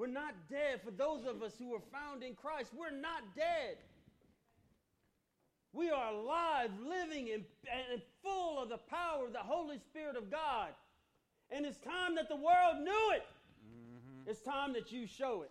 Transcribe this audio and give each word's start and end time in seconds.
We're 0.00 0.06
not 0.06 0.32
dead. 0.48 0.80
For 0.82 0.90
those 0.90 1.26
of 1.26 1.42
us 1.42 1.52
who 1.58 1.74
are 1.74 1.82
found 1.92 2.22
in 2.22 2.34
Christ, 2.34 2.70
we're 2.74 2.90
not 2.90 3.20
dead. 3.36 3.76
We 5.74 5.90
are 5.90 6.14
alive, 6.14 6.70
living, 6.88 7.28
and, 7.34 7.44
and 7.92 8.00
full 8.22 8.62
of 8.62 8.70
the 8.70 8.78
power 8.78 9.26
of 9.26 9.34
the 9.34 9.40
Holy 9.40 9.76
Spirit 9.76 10.16
of 10.16 10.30
God. 10.30 10.68
And 11.50 11.66
it's 11.66 11.76
time 11.76 12.14
that 12.14 12.30
the 12.30 12.36
world 12.36 12.78
knew 12.82 13.12
it. 13.12 13.26
Mm-hmm. 13.68 14.30
It's 14.30 14.40
time 14.40 14.72
that 14.72 14.90
you 14.90 15.06
show 15.06 15.42
it. 15.42 15.50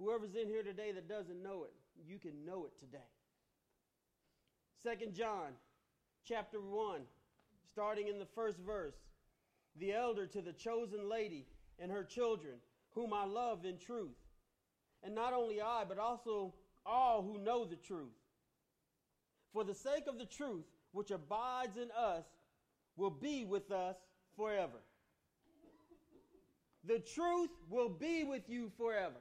Whoever's 0.00 0.34
in 0.34 0.48
here 0.48 0.64
today 0.64 0.90
that 0.90 1.08
doesn't 1.08 1.40
know 1.40 1.62
it, 1.62 1.72
you 2.04 2.18
can 2.18 2.44
know 2.44 2.66
it 2.66 2.76
today. 2.80 2.98
Second 4.82 5.14
John 5.14 5.52
chapter 6.26 6.60
1, 6.60 7.02
starting 7.70 8.08
in 8.08 8.18
the 8.18 8.26
first 8.34 8.58
verse. 8.58 8.96
The 9.78 9.92
elder 9.92 10.26
to 10.26 10.40
the 10.40 10.52
chosen 10.52 11.08
lady 11.08 11.46
and 11.78 11.90
her 11.90 12.04
children, 12.04 12.54
whom 12.94 13.12
I 13.12 13.24
love 13.24 13.64
in 13.64 13.78
truth. 13.78 14.16
And 15.02 15.14
not 15.14 15.32
only 15.32 15.60
I, 15.60 15.84
but 15.88 15.98
also 15.98 16.54
all 16.84 17.22
who 17.22 17.38
know 17.38 17.64
the 17.64 17.76
truth. 17.76 18.12
For 19.52 19.64
the 19.64 19.74
sake 19.74 20.06
of 20.06 20.18
the 20.18 20.26
truth, 20.26 20.64
which 20.92 21.10
abides 21.10 21.76
in 21.76 21.88
us, 21.96 22.24
will 22.96 23.10
be 23.10 23.44
with 23.44 23.70
us 23.70 23.96
forever. 24.36 24.78
The 26.84 26.98
truth 26.98 27.50
will 27.70 27.88
be 27.88 28.24
with 28.24 28.48
you 28.48 28.70
forever. 28.76 29.20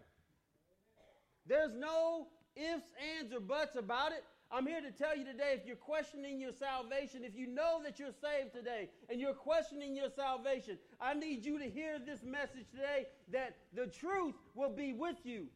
There's 1.45 1.73
no 1.73 2.27
ifs, 2.55 2.91
ands, 3.17 3.33
or 3.33 3.39
buts 3.39 3.75
about 3.75 4.11
it. 4.11 4.23
I'm 4.53 4.67
here 4.67 4.81
to 4.81 4.91
tell 4.91 5.15
you 5.15 5.23
today 5.23 5.53
if 5.53 5.65
you're 5.65 5.77
questioning 5.77 6.41
your 6.41 6.51
salvation, 6.51 7.23
if 7.23 7.35
you 7.35 7.47
know 7.47 7.79
that 7.83 7.99
you're 7.99 8.09
saved 8.11 8.53
today 8.53 8.89
and 9.09 9.19
you're 9.19 9.33
questioning 9.33 9.95
your 9.95 10.09
salvation, 10.13 10.77
I 10.99 11.13
need 11.13 11.45
you 11.45 11.57
to 11.57 11.69
hear 11.69 11.99
this 11.99 12.21
message 12.23 12.65
today 12.69 13.07
that 13.31 13.55
the 13.73 13.87
truth 13.87 14.35
will 14.53 14.69
be 14.69 14.91
with 14.91 15.15
you. 15.23 15.47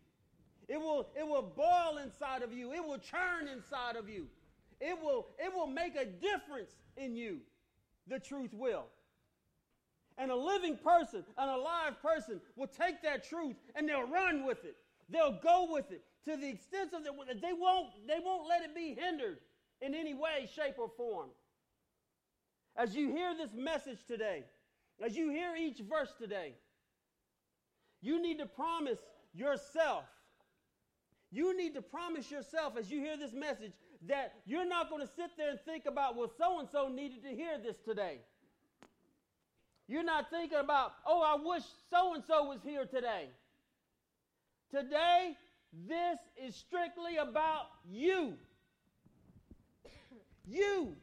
It 0.70 0.80
will, 0.80 1.10
it 1.20 1.28
will 1.28 1.42
boil 1.42 2.00
inside 2.02 2.42
of 2.42 2.54
you. 2.54 2.72
It 2.72 2.84
will 2.84 2.98
churn 2.98 3.50
inside 3.50 3.98
of 3.98 4.08
you. 4.08 4.28
It 4.80 4.98
will, 5.02 5.28
it 5.40 5.54
will 5.54 5.68
make 5.68 5.96
a 5.98 6.06
difference 6.06 6.72
in 6.96 7.18
you. 7.18 7.40
The 8.08 8.20
truth 8.20 8.54
will. 8.54 8.86
And 10.18 10.32
a 10.32 10.36
living 10.36 10.78
person, 10.78 11.26
an 11.38 11.50
alive 11.50 12.02
person, 12.02 12.40
will 12.56 12.68
take 12.68 13.04
that 13.04 13.28
truth 13.28 13.58
and 13.76 13.90
they'll 13.90 14.08
run 14.08 14.46
with 14.46 14.64
it. 14.64 14.78
They'll 15.10 15.38
go 15.44 15.68
with 15.70 15.92
it 15.92 16.02
to 16.26 16.36
the 16.36 16.50
extent 16.50 16.94
of 16.94 17.04
that 17.04 17.42
they 17.42 17.54
won't, 17.54 17.90
they 18.08 18.20
won't 18.24 18.48
let 18.48 18.64
it 18.64 18.76
be 18.76 18.96
hindered 19.00 19.38
in 19.82 19.94
any 19.94 20.14
way, 20.14 20.50
shape, 20.56 20.76
or 20.78 20.90
form. 20.98 21.30
As 22.76 22.96
you 22.96 23.10
hear 23.10 23.36
this 23.36 23.52
message 23.56 24.00
today, 24.08 24.44
as 25.04 25.16
you 25.16 25.30
hear 25.30 25.56
each 25.56 25.80
verse 25.80 26.14
today, 26.20 26.56
you 28.02 28.22
need 28.22 28.40
to 28.40 28.46
promise 28.46 29.00
yourself 29.34 30.06
you 31.36 31.56
need 31.58 31.74
to 31.74 31.82
promise 31.82 32.32
yourself 32.32 32.78
as 32.78 32.90
you 32.90 33.02
hear 33.02 33.18
this 33.18 33.34
message 33.34 33.74
that 34.08 34.36
you're 34.46 34.66
not 34.66 34.90
going 34.90 35.06
to 35.06 35.14
sit 35.18 35.32
there 35.38 35.50
and 35.50 35.60
think 35.66 35.86
about, 35.86 36.16
well, 36.16 36.32
so 36.38 36.60
and 36.60 36.70
so 36.72 36.88
needed 36.88 37.24
to 37.24 37.30
hear 37.30 37.58
this 37.62 37.76
today. 37.84 38.20
You're 39.90 40.06
not 40.06 40.30
thinking 40.30 40.60
about, 40.60 40.94
oh, 41.06 41.22
I 41.22 41.36
wish 41.44 41.64
so 41.90 42.14
and 42.14 42.24
so 42.26 42.46
was 42.46 42.60
here 42.64 42.86
today. 42.86 43.28
Today, 44.72 45.36
this 45.88 46.20
is 46.42 46.56
strictly 46.56 47.18
about 47.18 47.68
you. 47.90 48.34
you. 50.46 50.96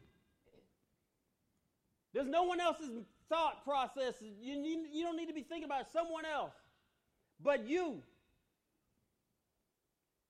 There's 2.13 2.29
no 2.29 2.45
one 2.45 2.61
else's 2.61 2.91
thought 3.29 3.65
process. 3.65 4.15
You, 4.21 4.55
you, 4.91 5.05
don't 5.05 5.17
need 5.17 5.29
to 5.29 5.35
be 5.35 5.43
thinking 5.43 5.65
about 5.65 5.91
someone 5.93 6.25
else 6.25 6.53
but 7.43 7.67
you. 7.67 8.03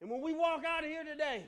And 0.01 0.11
when 0.11 0.21
we 0.21 0.33
walk 0.33 0.65
out 0.67 0.85
of 0.85 0.91
here 0.91 1.05
today, 1.05 1.45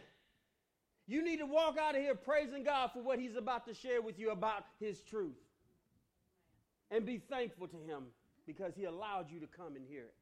you 1.06 1.22
need 1.22 1.38
to 1.38 1.46
walk 1.46 1.76
out 1.78 1.94
of 1.94 2.00
here 2.00 2.14
praising 2.14 2.64
God 2.64 2.90
for 2.92 3.02
what 3.02 3.18
He's 3.18 3.36
about 3.36 3.66
to 3.66 3.74
share 3.74 4.00
with 4.00 4.18
you 4.18 4.30
about 4.30 4.64
His 4.80 5.00
truth. 5.00 5.36
And 6.90 7.04
be 7.04 7.18
thankful 7.18 7.66
to 7.68 7.76
Him 7.86 8.04
because 8.46 8.74
He 8.76 8.84
allowed 8.84 9.30
you 9.30 9.40
to 9.40 9.46
come 9.46 9.76
and 9.76 9.84
hear 9.88 10.02
it. 10.02 10.14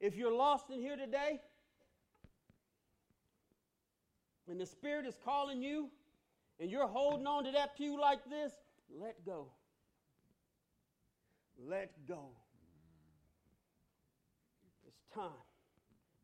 If 0.00 0.16
you're 0.16 0.34
lost 0.34 0.70
in 0.70 0.80
here 0.80 0.96
today, 0.96 1.40
and 4.48 4.60
the 4.60 4.66
Spirit 4.66 5.06
is 5.06 5.18
calling 5.24 5.62
you, 5.62 5.90
and 6.60 6.70
you're 6.70 6.86
holding 6.86 7.26
on 7.26 7.44
to 7.44 7.52
that 7.52 7.76
pew 7.76 8.00
like 8.00 8.24
this, 8.28 8.52
let 8.98 9.24
go. 9.24 9.48
Let 11.58 11.90
go. 12.06 12.30
It's 14.86 15.02
time 15.14 15.30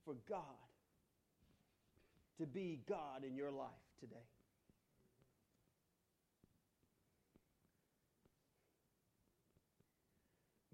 for 0.04 0.14
God 0.28 0.40
to 2.38 2.46
be 2.46 2.80
God 2.88 3.24
in 3.26 3.36
your 3.36 3.50
life 3.50 3.68
today. 4.00 4.16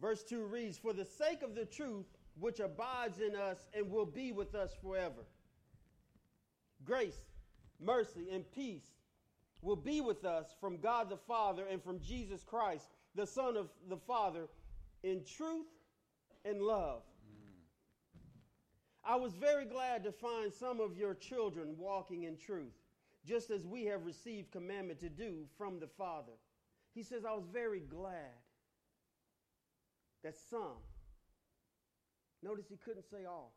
Verse 0.01 0.23
2 0.23 0.45
reads, 0.45 0.79
For 0.79 0.93
the 0.93 1.05
sake 1.05 1.43
of 1.43 1.55
the 1.55 1.67
truth 1.67 2.07
which 2.41 2.61
abides 2.61 3.21
in 3.21 3.37
us 3.37 3.69
and 3.75 3.91
will 3.91 4.07
be 4.07 4.33
with 4.33 4.55
us 4.55 4.73
forever. 4.83 5.27
Grace, 6.85 7.21
mercy, 7.81 8.29
and 8.33 8.51
peace 8.53 8.87
will 9.63 9.77
be 9.77 10.01
with 10.01 10.25
us 10.25 10.55
from 10.61 10.79
God 10.79 11.11
the 11.11 11.17
Father 11.17 11.65
and 11.71 11.83
from 11.83 12.01
Jesus 12.01 12.43
Christ, 12.43 12.89
the 13.15 13.27
Son 13.27 13.57
of 13.57 13.69
the 13.89 13.99
Father, 13.99 14.49
in 15.03 15.23
truth 15.25 15.67
and 16.45 16.63
love 16.63 17.03
I 19.05 19.17
was 19.17 19.35
very 19.35 19.65
glad 19.65 20.05
to 20.05 20.13
find 20.13 20.53
some 20.53 20.81
of 20.81 20.97
your 20.97 21.15
children 21.15 21.75
walking 21.79 22.25
in 22.25 22.37
truth, 22.37 22.75
just 23.27 23.51
as 23.51 23.67
we 23.67 23.85
have 23.87 24.05
received 24.05 24.53
commandment 24.53 25.01
to 25.01 25.09
do 25.09 25.47
from 25.57 25.81
the 25.81 25.87
Father. 25.87 26.33
He 26.95 27.03
says, 27.03 27.25
I 27.25 27.33
was 27.33 27.47
very 27.53 27.81
glad 27.81 28.37
that 30.23 30.37
some, 30.51 30.77
notice 32.43 32.67
he 32.69 32.77
couldn't 32.77 33.09
say 33.11 33.25
all. 33.29 33.53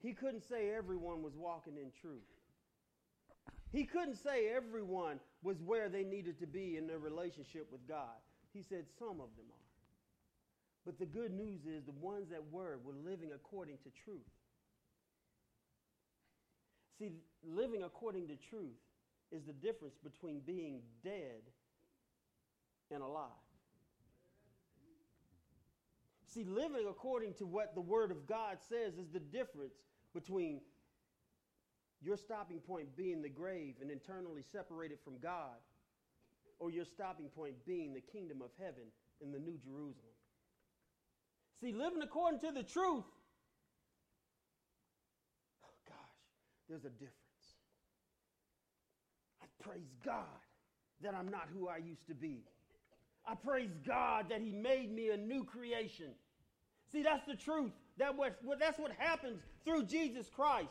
He 0.00 0.12
couldn't 0.12 0.48
say 0.48 0.70
everyone 0.70 1.22
was 1.22 1.34
walking 1.36 1.76
in 1.76 1.90
truth. 2.00 2.22
He 3.72 3.84
couldn't 3.84 4.16
say 4.16 4.48
everyone 4.54 5.20
was 5.42 5.56
where 5.60 5.88
they 5.88 6.04
needed 6.04 6.38
to 6.40 6.46
be 6.46 6.76
in 6.76 6.86
their 6.86 6.98
relationship 6.98 7.66
with 7.70 7.86
God. 7.86 8.16
He 8.52 8.62
said 8.62 8.84
some 8.98 9.20
of 9.20 9.28
them 9.36 9.46
are. 9.50 9.68
But 10.86 10.98
the 10.98 11.06
good 11.06 11.32
news 11.32 11.66
is 11.66 11.84
the 11.84 11.92
ones 11.92 12.30
that 12.30 12.42
were 12.50 12.78
were 12.82 12.94
living 13.04 13.30
according 13.34 13.76
to 13.78 13.90
truth. 14.04 14.20
See, 16.98 17.10
living 17.44 17.82
according 17.82 18.28
to 18.28 18.36
truth 18.48 18.78
is 19.30 19.42
the 19.44 19.52
difference 19.52 19.96
between 20.02 20.40
being 20.40 20.80
dead 21.04 21.42
and 22.90 23.02
alive. 23.02 23.47
See, 26.28 26.44
living 26.44 26.86
according 26.88 27.34
to 27.34 27.46
what 27.46 27.74
the 27.74 27.80
Word 27.80 28.10
of 28.10 28.26
God 28.26 28.58
says 28.68 28.98
is 28.98 29.08
the 29.08 29.18
difference 29.18 29.72
between 30.14 30.60
your 32.02 32.18
stopping 32.18 32.60
point 32.60 32.94
being 32.96 33.22
the 33.22 33.30
grave 33.30 33.76
and 33.80 33.90
internally 33.90 34.42
separated 34.52 34.98
from 35.02 35.18
God, 35.22 35.56
or 36.58 36.70
your 36.70 36.84
stopping 36.84 37.28
point 37.28 37.54
being 37.66 37.94
the 37.94 38.00
kingdom 38.00 38.42
of 38.42 38.50
heaven 38.58 38.84
in 39.20 39.32
the 39.32 39.38
New 39.38 39.56
Jerusalem. 39.56 40.14
See, 41.60 41.72
living 41.72 42.02
according 42.02 42.40
to 42.40 42.52
the 42.52 42.62
truth, 42.62 43.04
oh 45.64 45.76
gosh, 45.86 45.96
there's 46.68 46.84
a 46.84 46.90
difference. 46.90 47.14
I 49.42 49.46
praise 49.62 49.94
God 50.04 50.24
that 51.00 51.14
I'm 51.14 51.28
not 51.28 51.48
who 51.52 51.68
I 51.68 51.78
used 51.78 52.06
to 52.08 52.14
be. 52.14 52.44
I 53.28 53.34
praise 53.34 53.70
God 53.86 54.26
that 54.30 54.40
He 54.40 54.52
made 54.52 54.94
me 54.94 55.10
a 55.10 55.16
new 55.16 55.44
creation. 55.44 56.12
See, 56.90 57.02
that's 57.02 57.26
the 57.26 57.34
truth. 57.34 57.72
That 57.98 58.16
what, 58.16 58.38
that's 58.58 58.78
what 58.78 58.92
happens 58.96 59.40
through 59.64 59.84
Jesus 59.84 60.30
Christ. 60.34 60.68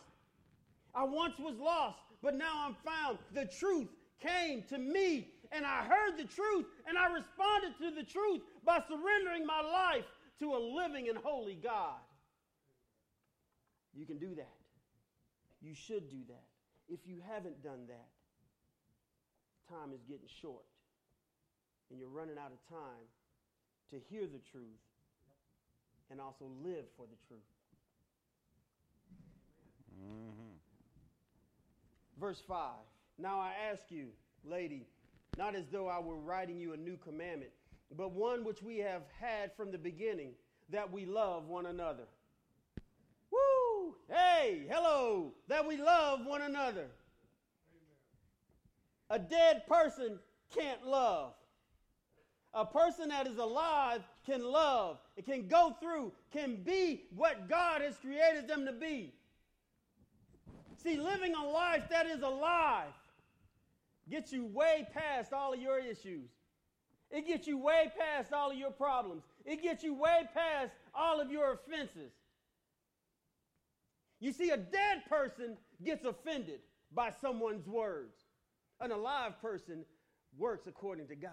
I 0.96 1.04
once 1.04 1.38
was 1.38 1.56
lost, 1.60 2.00
but 2.24 2.36
now 2.36 2.66
I'm 2.66 2.76
found. 2.84 3.20
The 3.34 3.46
truth 3.46 3.90
came 4.20 4.64
to 4.70 4.80
me, 4.80 5.28
and 5.52 5.66
I 5.66 5.84
heard 5.84 6.18
the 6.18 6.24
truth, 6.24 6.66
and 6.88 6.98
I 6.98 7.06
responded 7.08 7.78
to 7.80 7.92
the 7.92 8.04
truth 8.04 8.42
by 8.66 8.80
surrendering 8.88 9.46
my 9.46 9.62
life 9.62 10.06
to 10.40 10.56
a 10.56 10.58
living 10.58 11.10
and 11.10 11.18
holy 11.18 11.60
God. 11.62 12.00
You 13.94 14.06
can 14.06 14.18
do 14.18 14.34
that. 14.36 14.56
You 15.62 15.76
should 15.76 16.10
do 16.10 16.20
that. 16.30 16.46
If 16.90 17.02
you 17.06 17.20
haven't 17.28 17.62
done 17.64 17.86
that, 17.88 18.08
time 19.70 19.92
is 19.94 20.02
getting 20.08 20.28
short 20.42 20.64
and 21.90 22.00
you're 22.00 22.10
running 22.10 22.38
out 22.38 22.52
of 22.52 22.70
time 22.70 23.06
to 23.92 23.98
hear 24.10 24.24
the 24.24 24.40
truth 24.52 24.64
and 26.12 26.20
also 26.20 26.46
live 26.64 26.86
for 26.96 27.06
the 27.06 27.18
truth. 27.28 27.40
Mm-hmm. 30.00 30.56
Verse 32.20 32.42
5 32.48 32.72
Now 33.18 33.40
I 33.40 33.52
ask 33.72 33.84
you, 33.90 34.08
lady, 34.46 34.86
not 35.38 35.56
as 35.56 35.66
though 35.72 35.88
I 35.88 36.00
were 36.00 36.18
writing 36.18 36.60
you 36.60 36.74
a 36.74 36.78
new 36.78 36.98
commandment 36.98 37.52
but 37.96 38.12
one 38.12 38.44
which 38.44 38.62
we 38.62 38.78
have 38.80 39.04
had 39.20 39.52
from 39.56 39.72
the 39.72 39.78
beginning, 39.78 40.32
that 40.70 40.92
we 40.92 41.06
love 41.06 41.48
one 41.48 41.68
another. 41.68 42.04
Woo! 43.32 43.96
Hey, 44.10 44.66
hello, 44.70 45.34
that 45.48 45.66
we 45.66 45.78
love 45.78 46.26
one 46.26 46.42
another. 46.42 46.88
A 49.10 49.18
dead 49.18 49.66
person 49.68 50.20
can't 50.54 50.86
love. 50.86 51.34
A 52.58 52.66
person 52.66 53.10
that 53.10 53.28
is 53.28 53.38
alive 53.38 54.02
can 54.26 54.44
love, 54.44 54.98
it 55.16 55.26
can 55.26 55.48
go 55.48 55.76
through, 55.80 56.12
can 56.34 56.56
be 56.64 57.04
what 57.16 57.48
God 57.48 57.82
has 57.82 57.96
created 58.00 58.48
them 58.48 58.66
to 58.66 58.72
be. 58.72 59.14
See, 60.84 60.98
living 60.98 61.36
a 61.36 61.46
life 61.46 61.84
that 61.92 62.08
is 62.08 62.24
alive 62.24 62.94
gets 64.10 64.34
you 64.34 64.44
way 64.46 64.88
past 64.92 65.34
all 65.34 65.54
of 65.54 65.62
your 65.62 65.78
issues. 65.78 66.32
It 67.12 67.28
gets 67.28 67.46
you 67.46 67.60
way 67.60 67.92
past 67.96 68.34
all 68.34 68.50
of 68.50 68.58
your 68.58 68.72
problems. 68.72 69.22
It 69.46 69.62
gets 69.62 69.84
you 69.84 69.94
way 69.94 70.28
past 70.34 70.72
all 70.96 71.22
of 71.22 71.32
your 71.32 71.54
offenses. 71.54 72.12
You 74.20 74.34
see, 74.34 74.50
a 74.50 74.58
dead 74.58 75.04
person 75.08 75.58
gets 75.86 76.06
offended 76.06 76.62
by 76.92 77.12
someone's 77.22 77.68
words. 77.68 78.18
An 78.82 78.92
alive 78.92 79.40
person 79.44 79.86
works 80.40 80.66
according 80.66 81.08
to 81.10 81.16
God. 81.16 81.32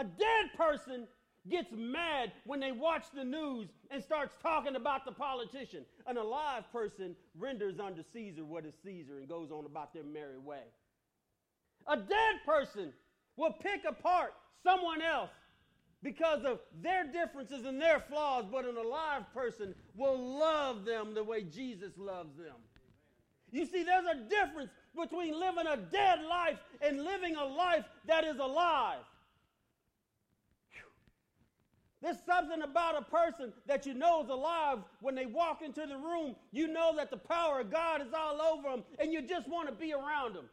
A 0.00 0.04
dead 0.04 0.56
person 0.56 1.06
gets 1.50 1.70
mad 1.76 2.32
when 2.46 2.58
they 2.58 2.72
watch 2.72 3.04
the 3.14 3.22
news 3.22 3.68
and 3.90 4.02
starts 4.02 4.34
talking 4.42 4.74
about 4.74 5.04
the 5.04 5.12
politician. 5.12 5.84
An 6.06 6.16
alive 6.16 6.64
person 6.72 7.14
renders 7.38 7.78
unto 7.78 8.02
Caesar 8.14 8.42
what 8.42 8.64
is 8.64 8.72
Caesar 8.82 9.18
and 9.18 9.28
goes 9.28 9.50
on 9.50 9.66
about 9.66 9.92
their 9.92 10.04
merry 10.04 10.38
way. 10.38 10.62
A 11.86 11.98
dead 11.98 12.34
person 12.46 12.94
will 13.36 13.52
pick 13.52 13.82
apart 13.86 14.32
someone 14.64 15.02
else 15.02 15.30
because 16.02 16.44
of 16.44 16.60
their 16.80 17.04
differences 17.04 17.66
and 17.66 17.78
their 17.78 18.00
flaws, 18.00 18.46
but 18.50 18.64
an 18.64 18.78
alive 18.78 19.24
person 19.34 19.74
will 19.94 20.38
love 20.38 20.86
them 20.86 21.12
the 21.12 21.22
way 21.22 21.42
Jesus 21.42 21.92
loves 21.98 22.34
them. 22.38 22.56
You 23.52 23.66
see, 23.66 23.82
there's 23.82 24.06
a 24.06 24.28
difference 24.30 24.70
between 24.98 25.38
living 25.38 25.66
a 25.66 25.76
dead 25.76 26.20
life 26.26 26.58
and 26.80 27.04
living 27.04 27.36
a 27.36 27.44
life 27.44 27.84
that 28.06 28.24
is 28.24 28.38
alive. 28.38 29.00
There's 32.02 32.16
something 32.24 32.62
about 32.62 32.96
a 32.96 33.02
person 33.02 33.52
that 33.66 33.84
you 33.84 33.92
know 33.92 34.22
is 34.22 34.30
alive 34.30 34.78
when 35.00 35.14
they 35.14 35.26
walk 35.26 35.60
into 35.62 35.86
the 35.86 35.96
room. 35.96 36.34
You 36.50 36.68
know 36.68 36.94
that 36.96 37.10
the 37.10 37.18
power 37.18 37.60
of 37.60 37.70
God 37.70 38.00
is 38.00 38.14
all 38.16 38.40
over 38.40 38.70
them, 38.70 38.84
and 38.98 39.12
you 39.12 39.20
just 39.20 39.48
want 39.48 39.68
to 39.68 39.74
be 39.74 39.92
around 39.92 40.34
them. 40.34 40.46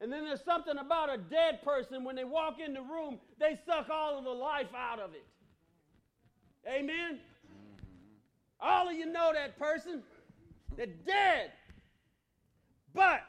And 0.00 0.10
then 0.10 0.24
there's 0.24 0.42
something 0.42 0.78
about 0.78 1.12
a 1.12 1.18
dead 1.18 1.62
person 1.62 2.04
when 2.04 2.16
they 2.16 2.24
walk 2.24 2.58
in 2.58 2.72
the 2.72 2.80
room, 2.80 3.18
they 3.38 3.58
suck 3.66 3.90
all 3.90 4.18
of 4.18 4.24
the 4.24 4.30
life 4.30 4.74
out 4.74 4.98
of 4.98 5.10
it. 5.12 5.26
Amen? 6.66 7.18
All 8.60 8.88
of 8.88 8.94
you 8.94 9.06
know 9.06 9.32
that 9.34 9.58
person. 9.58 10.02
They're 10.76 10.86
dead. 10.86 11.52
But 12.94 13.22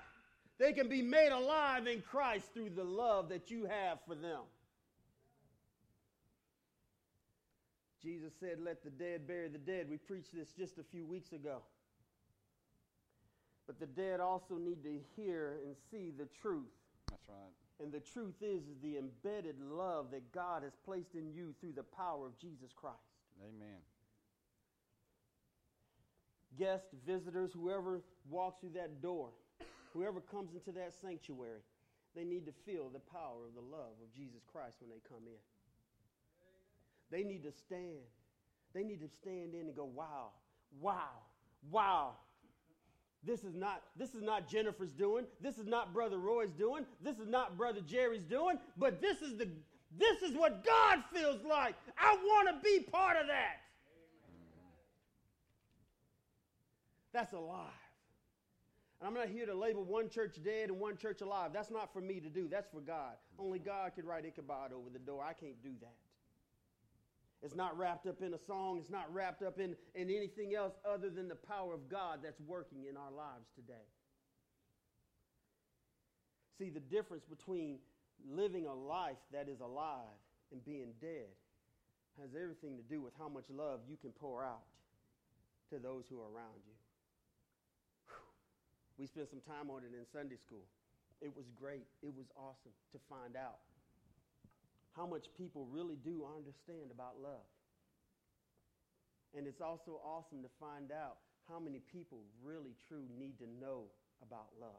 they 0.60 0.74
can 0.74 0.88
be 0.88 1.02
made 1.02 1.32
alive 1.32 1.88
in 1.88 2.02
Christ 2.02 2.54
through 2.54 2.72
the 2.72 2.84
love 2.84 3.30
that 3.30 3.52
you 3.52 3.66
have 3.66 4.00
for 4.08 4.16
them. 4.16 4.42
Jesus 8.02 8.34
said, 8.40 8.58
Let 8.64 8.84
the 8.84 8.90
dead 8.90 9.28
bury 9.28 9.50
the 9.50 9.58
dead. 9.58 9.88
We 9.90 9.98
preached 9.98 10.34
this 10.34 10.50
just 10.58 10.78
a 10.78 10.84
few 10.84 11.06
weeks 11.06 11.32
ago. 11.32 11.60
But 13.68 13.80
the 13.80 13.86
dead 13.86 14.20
also 14.20 14.58
need 14.58 14.84
to 14.84 15.00
hear 15.16 15.60
and 15.66 15.76
see 15.92 16.12
the 16.12 16.28
truth. 16.42 16.72
That's 17.10 17.22
right. 17.30 17.54
And 17.82 17.92
the 17.92 18.00
truth 18.00 18.36
is, 18.42 18.64
is 18.64 18.78
the 18.84 18.98
embedded 18.98 19.56
love 19.60 20.12
that 20.12 20.32
God 20.32 20.64
has 20.64 20.74
placed 20.86 21.16
in 21.16 21.32
you 21.32 21.54
through 21.60 21.74
the 21.76 21.84
power 21.84 22.28
of 22.28 22.38
Jesus 22.38 22.72
Christ. 22.76 22.98
Amen. 23.42 23.80
Guests, 26.60 26.94
visitors, 27.08 27.52
whoever 27.54 28.02
walks 28.30 28.60
through 28.60 28.76
that 28.76 29.02
door, 29.02 29.30
whoever 29.94 30.20
comes 30.20 30.54
into 30.54 30.72
that 30.78 30.94
sanctuary, 31.02 31.62
they 32.16 32.24
need 32.24 32.46
to 32.46 32.54
feel 32.66 32.90
the 32.90 33.00
power 33.00 33.48
of 33.48 33.56
the 33.56 33.62
love 33.62 33.96
of 34.04 34.14
Jesus 34.14 34.44
Christ 34.52 34.76
when 34.80 34.90
they 34.90 35.02
come 35.08 35.24
in. 35.26 35.42
They 37.12 37.24
need 37.24 37.44
to 37.44 37.52
stand. 37.52 38.08
They 38.74 38.84
need 38.84 39.02
to 39.02 39.10
stand 39.10 39.54
in 39.54 39.68
and 39.68 39.76
go, 39.76 39.86
wow, 39.86 40.30
wow, 40.80 41.10
wow. 41.70 42.12
This 43.24 43.44
is 43.44 43.54
not 43.54 43.84
this 43.96 44.16
is 44.16 44.24
not 44.24 44.48
Jennifer's 44.48 44.94
doing. 44.94 45.26
This 45.42 45.60
is 45.60 45.68
not 45.68 45.94
brother 45.94 46.18
Roy's 46.18 46.54
doing. 46.58 46.86
This 47.04 47.20
is 47.20 47.28
not 47.28 47.56
brother 47.56 47.82
Jerry's 47.82 48.24
doing, 48.24 48.58
but 48.78 49.00
this 49.00 49.22
is 49.22 49.38
the 49.38 49.48
this 50.00 50.22
is 50.24 50.36
what 50.36 50.66
God 50.66 51.04
feels 51.14 51.44
like. 51.44 51.76
I 51.98 52.16
want 52.16 52.48
to 52.48 52.64
be 52.64 52.80
part 52.80 53.18
of 53.18 53.28
that. 53.28 53.58
That's 57.14 57.34
alive. 57.34 57.68
And 59.00 59.08
I'm 59.08 59.14
not 59.14 59.28
here 59.28 59.46
to 59.46 59.54
label 59.54 59.84
one 59.84 60.10
church 60.10 60.38
dead 60.44 60.70
and 60.70 60.80
one 60.80 60.96
church 60.96 61.22
alive. 61.22 61.52
That's 61.54 61.70
not 61.70 61.92
for 61.92 62.02
me 62.02 62.20
to 62.22 62.30
do. 62.30 62.48
That's 62.48 62.70
for 62.72 62.80
God. 62.80 63.14
Only 63.38 63.60
God 63.60 63.92
could 63.96 64.06
write 64.06 64.26
Ichabod 64.26 64.72
over 64.74 64.90
the 64.92 65.00
door. 65.00 65.24
I 65.24 65.34
can't 65.34 65.62
do 65.62 65.72
that. 65.82 65.96
It's 67.44 67.56
not 67.56 67.78
wrapped 67.78 68.06
up 68.06 68.22
in 68.22 68.34
a 68.34 68.38
song. 68.38 68.78
It's 68.78 68.92
not 68.92 69.12
wrapped 69.14 69.42
up 69.42 69.60
in, 69.60 69.76
in 69.96 70.10
anything 70.10 70.54
else 70.54 70.74
other 70.88 71.10
than 71.10 71.28
the 71.28 71.36
power 71.36 71.74
of 71.74 71.90
God 71.90 72.20
that's 72.24 72.40
working 72.42 72.86
in 72.88 72.96
our 72.98 73.12
lives 73.12 73.48
today. 73.56 73.88
See, 76.60 76.70
the 76.70 76.80
difference 76.80 77.24
between 77.26 77.80
living 78.30 78.68
a 78.68 78.74
life 78.74 79.18
that 79.34 79.50
is 79.50 79.60
alive 79.60 80.22
and 80.52 80.64
being 80.64 80.94
dead 81.02 81.34
has 82.22 82.30
everything 82.36 82.78
to 82.78 82.84
do 82.84 83.02
with 83.02 83.14
how 83.18 83.28
much 83.28 83.46
love 83.50 83.80
you 83.90 83.98
can 83.98 84.12
pour 84.12 84.44
out 84.44 84.62
to 85.72 85.80
those 85.80 86.04
who 86.10 86.20
are 86.20 86.30
around 86.30 86.62
you. 86.68 86.78
We 89.00 89.08
spent 89.08 89.30
some 89.32 89.42
time 89.42 89.72
on 89.72 89.82
it 89.82 89.98
in 89.98 90.06
Sunday 90.14 90.38
school. 90.38 90.68
It 91.22 91.34
was 91.36 91.46
great. 91.58 91.88
It 92.04 92.14
was 92.14 92.30
awesome 92.38 92.76
to 92.92 93.00
find 93.10 93.36
out 93.36 93.58
how 94.96 95.06
much 95.06 95.28
people 95.38 95.68
really 95.72 95.98
do 96.04 96.26
understand 96.36 96.92
about 96.92 97.22
love. 97.22 97.48
And 99.36 99.48
it's 99.48 99.62
also 99.62 100.02
awesome 100.04 100.42
to 100.42 100.50
find 100.60 100.92
out 100.92 101.18
how 101.48 101.60
many 101.60 101.82
people 101.92 102.20
really, 102.44 102.76
true 102.88 103.04
need 103.18 103.38
to 103.40 103.46
know 103.60 103.86
about 104.22 104.48
love. 104.60 104.70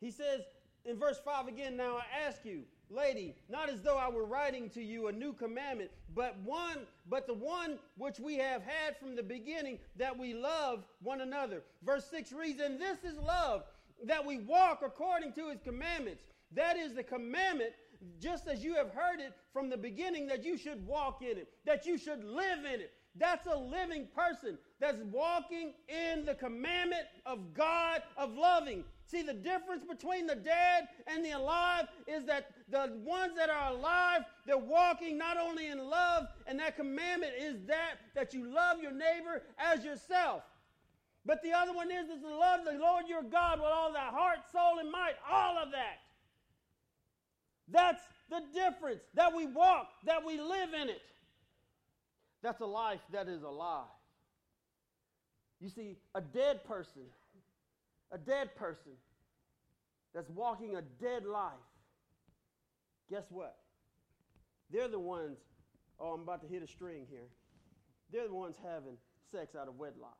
He 0.00 0.10
says 0.10 0.42
in 0.84 0.98
verse 0.98 1.18
5 1.24 1.48
again, 1.48 1.76
Now 1.76 1.96
I 1.96 2.26
ask 2.26 2.44
you, 2.44 2.62
lady, 2.90 3.34
not 3.48 3.68
as 3.68 3.82
though 3.82 3.96
I 3.96 4.08
were 4.08 4.24
writing 4.24 4.68
to 4.70 4.82
you 4.82 5.08
a 5.08 5.12
new 5.12 5.32
commandment, 5.32 5.90
but 6.14 6.36
one, 6.44 6.86
but 7.08 7.26
the 7.26 7.34
one 7.34 7.78
which 7.96 8.20
we 8.20 8.36
have 8.36 8.62
had 8.62 8.96
from 8.98 9.16
the 9.16 9.22
beginning, 9.22 9.78
that 9.96 10.16
we 10.16 10.34
love 10.34 10.84
one 11.02 11.22
another. 11.22 11.62
Verse 11.84 12.04
6 12.10 12.32
reads, 12.32 12.60
And 12.60 12.80
this 12.80 12.98
is 13.04 13.18
love 13.18 13.64
that 14.04 14.24
we 14.24 14.38
walk 14.38 14.82
according 14.84 15.32
to 15.34 15.48
his 15.48 15.60
commandments. 15.62 16.22
That 16.52 16.76
is 16.76 16.94
the 16.94 17.02
commandment, 17.02 17.70
just 18.20 18.46
as 18.46 18.62
you 18.62 18.74
have 18.74 18.90
heard 18.90 19.20
it 19.20 19.32
from 19.52 19.68
the 19.70 19.76
beginning, 19.76 20.26
that 20.28 20.44
you 20.44 20.56
should 20.56 20.86
walk 20.86 21.22
in 21.22 21.38
it, 21.38 21.48
that 21.64 21.86
you 21.86 21.98
should 21.98 22.24
live 22.24 22.60
in 22.60 22.80
it. 22.80 22.92
That's 23.18 23.46
a 23.46 23.56
living 23.56 24.08
person 24.14 24.58
that's 24.78 24.98
walking 25.10 25.72
in 25.88 26.24
the 26.26 26.34
commandment 26.34 27.04
of 27.24 27.54
God 27.54 28.02
of 28.16 28.34
loving. 28.34 28.84
See, 29.06 29.22
the 29.22 29.32
difference 29.32 29.84
between 29.84 30.26
the 30.26 30.34
dead 30.34 30.88
and 31.06 31.24
the 31.24 31.30
alive 31.30 31.86
is 32.06 32.24
that 32.24 32.50
the 32.68 32.92
ones 33.04 33.34
that 33.36 33.48
are 33.48 33.70
alive, 33.72 34.22
they're 34.46 34.58
walking 34.58 35.16
not 35.16 35.38
only 35.38 35.68
in 35.68 35.78
love, 35.78 36.26
and 36.46 36.58
that 36.58 36.76
commandment 36.76 37.32
is 37.38 37.56
that, 37.66 37.94
that 38.14 38.34
you 38.34 38.52
love 38.52 38.82
your 38.82 38.92
neighbor 38.92 39.42
as 39.58 39.84
yourself. 39.84 40.42
But 41.26 41.42
the 41.42 41.52
other 41.52 41.72
one 41.72 41.90
is, 41.90 42.08
is 42.08 42.22
to 42.22 42.28
love 42.28 42.60
the 42.64 42.78
Lord 42.78 43.06
your 43.08 43.24
God 43.24 43.58
with 43.58 43.68
all 43.68 43.92
thy 43.92 44.10
heart, 44.10 44.38
soul, 44.52 44.78
and 44.78 44.90
might. 44.90 45.14
All 45.28 45.58
of 45.58 45.72
that. 45.72 45.98
That's 47.68 48.02
the 48.30 48.42
difference. 48.54 49.02
That 49.14 49.34
we 49.34 49.46
walk, 49.46 49.88
that 50.04 50.24
we 50.24 50.40
live 50.40 50.72
in 50.80 50.88
it. 50.88 51.02
That's 52.42 52.60
a 52.60 52.66
life 52.66 53.00
that 53.12 53.26
is 53.26 53.42
alive. 53.42 53.86
You 55.60 55.68
see, 55.68 55.96
a 56.14 56.20
dead 56.20 56.64
person, 56.64 57.02
a 58.12 58.18
dead 58.18 58.54
person 58.54 58.92
that's 60.14 60.30
walking 60.30 60.76
a 60.76 60.82
dead 61.02 61.24
life, 61.24 61.52
guess 63.10 63.24
what? 63.30 63.56
They're 64.70 64.88
the 64.88 65.00
ones, 65.00 65.38
oh, 65.98 66.12
I'm 66.12 66.20
about 66.20 66.42
to 66.42 66.48
hit 66.48 66.62
a 66.62 66.68
string 66.68 67.06
here. 67.10 67.28
They're 68.12 68.28
the 68.28 68.34
ones 68.34 68.56
having 68.62 68.96
sex 69.32 69.56
out 69.56 69.66
of 69.66 69.76
wedlock. 69.76 70.18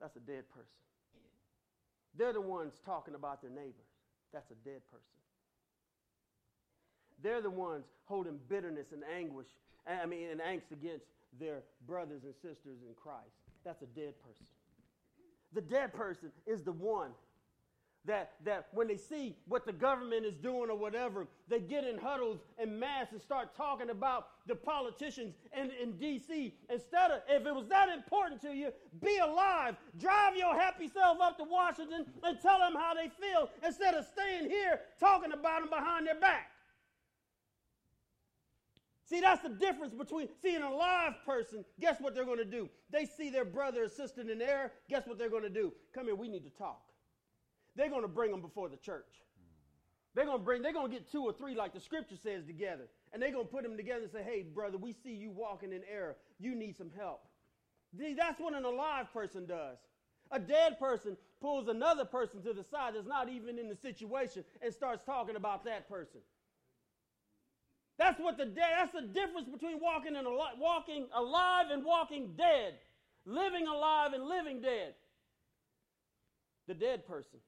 That's 0.00 0.16
a 0.16 0.20
dead 0.20 0.48
person. 0.50 0.80
They're 2.16 2.32
the 2.32 2.40
ones 2.40 2.74
talking 2.84 3.14
about 3.14 3.42
their 3.42 3.50
neighbors. 3.50 3.90
That's 4.32 4.50
a 4.50 4.68
dead 4.68 4.80
person. 4.90 5.16
They're 7.22 7.40
the 7.40 7.50
ones 7.50 7.84
holding 8.04 8.38
bitterness 8.48 8.92
and 8.92 9.02
anguish, 9.16 9.46
I 9.86 10.06
mean, 10.06 10.28
and 10.30 10.40
angst 10.40 10.72
against 10.72 11.06
their 11.38 11.62
brothers 11.86 12.24
and 12.24 12.34
sisters 12.34 12.78
in 12.86 12.94
Christ. 12.94 13.36
That's 13.64 13.82
a 13.82 13.86
dead 13.86 14.14
person. 14.22 14.46
The 15.52 15.60
dead 15.60 15.92
person 15.92 16.30
is 16.46 16.62
the 16.62 16.72
one 16.72 17.10
that, 18.06 18.32
that 18.44 18.68
when 18.72 18.88
they 18.88 18.96
see 18.96 19.36
what 19.46 19.66
the 19.66 19.72
government 19.72 20.24
is 20.24 20.34
doing 20.36 20.70
or 20.70 20.76
whatever, 20.76 21.26
they 21.48 21.60
get 21.60 21.84
in 21.84 21.98
huddles 21.98 22.38
and 22.58 22.78
mass 22.78 23.08
and 23.12 23.20
start 23.20 23.54
talking 23.56 23.90
about 23.90 24.28
the 24.46 24.54
politicians 24.54 25.34
in, 25.56 25.70
in 25.80 25.92
D.C. 25.98 26.54
Instead 26.70 27.10
of, 27.10 27.20
if 27.28 27.46
it 27.46 27.54
was 27.54 27.66
that 27.68 27.88
important 27.88 28.40
to 28.42 28.54
you, 28.54 28.70
be 29.02 29.18
alive. 29.18 29.76
Drive 29.98 30.36
your 30.36 30.54
happy 30.54 30.88
self 30.88 31.20
up 31.20 31.36
to 31.38 31.44
Washington 31.44 32.06
and 32.22 32.40
tell 32.40 32.58
them 32.58 32.74
how 32.74 32.94
they 32.94 33.10
feel 33.20 33.50
instead 33.64 33.94
of 33.94 34.06
staying 34.06 34.48
here 34.48 34.80
talking 34.98 35.32
about 35.32 35.60
them 35.60 35.70
behind 35.70 36.06
their 36.06 36.18
back. 36.18 36.50
See, 39.04 39.20
that's 39.20 39.42
the 39.42 39.50
difference 39.50 39.94
between 39.94 40.28
seeing 40.42 40.62
a 40.62 40.74
live 40.74 41.14
person. 41.24 41.64
Guess 41.80 42.00
what 42.00 42.12
they're 42.12 42.24
going 42.24 42.38
to 42.38 42.44
do? 42.44 42.68
They 42.90 43.06
see 43.06 43.30
their 43.30 43.44
brother 43.44 43.84
or 43.84 43.88
sister 43.88 44.22
in 44.22 44.38
there. 44.38 44.72
Guess 44.88 45.06
what 45.06 45.16
they're 45.16 45.30
going 45.30 45.44
to 45.44 45.48
do? 45.48 45.72
Come 45.94 46.06
here, 46.06 46.16
we 46.16 46.28
need 46.28 46.42
to 46.42 46.50
talk 46.50 46.80
they're 47.76 47.90
going 47.90 48.02
to 48.02 48.08
bring 48.08 48.30
them 48.30 48.40
before 48.40 48.68
the 48.68 48.76
church. 48.76 49.22
They're 50.14 50.24
going 50.24 50.38
to 50.38 50.44
bring, 50.44 50.62
they're 50.62 50.72
going 50.72 50.90
to 50.90 50.92
get 50.92 51.12
two 51.12 51.22
or 51.22 51.32
three, 51.34 51.54
like 51.54 51.74
the 51.74 51.80
scripture 51.80 52.16
says, 52.16 52.46
together. 52.46 52.88
And 53.12 53.22
they're 53.22 53.32
going 53.32 53.44
to 53.44 53.52
put 53.52 53.62
them 53.62 53.76
together 53.76 54.04
and 54.04 54.10
say, 54.10 54.22
hey, 54.22 54.42
brother, 54.42 54.78
we 54.78 54.92
see 54.92 55.12
you 55.12 55.30
walking 55.30 55.72
in 55.72 55.82
error. 55.92 56.16
You 56.38 56.54
need 56.54 56.76
some 56.76 56.90
help. 56.96 57.20
See, 57.98 58.14
that's 58.14 58.40
what 58.40 58.54
an 58.54 58.64
alive 58.64 59.12
person 59.12 59.46
does. 59.46 59.76
A 60.30 60.40
dead 60.40 60.78
person 60.78 61.18
pulls 61.40 61.68
another 61.68 62.04
person 62.04 62.42
to 62.42 62.54
the 62.54 62.64
side 62.64 62.94
that's 62.94 63.06
not 63.06 63.28
even 63.28 63.58
in 63.58 63.68
the 63.68 63.76
situation 63.76 64.42
and 64.62 64.72
starts 64.72 65.04
talking 65.04 65.36
about 65.36 65.64
that 65.66 65.88
person. 65.88 66.20
That's 67.98 68.18
what 68.18 68.36
the 68.38 68.46
dead, 68.46 68.70
that's 68.78 68.92
the 68.92 69.02
difference 69.02 69.48
between 69.48 69.80
walking, 69.80 70.16
and 70.16 70.26
al- 70.26 70.50
walking 70.58 71.06
alive 71.14 71.66
and 71.70 71.84
walking 71.84 72.32
dead. 72.36 72.74
Living 73.26 73.66
alive 73.66 74.14
and 74.14 74.24
living 74.24 74.60
dead. 74.62 74.94
The 76.68 76.74
dead 76.74 77.06
person 77.06 77.38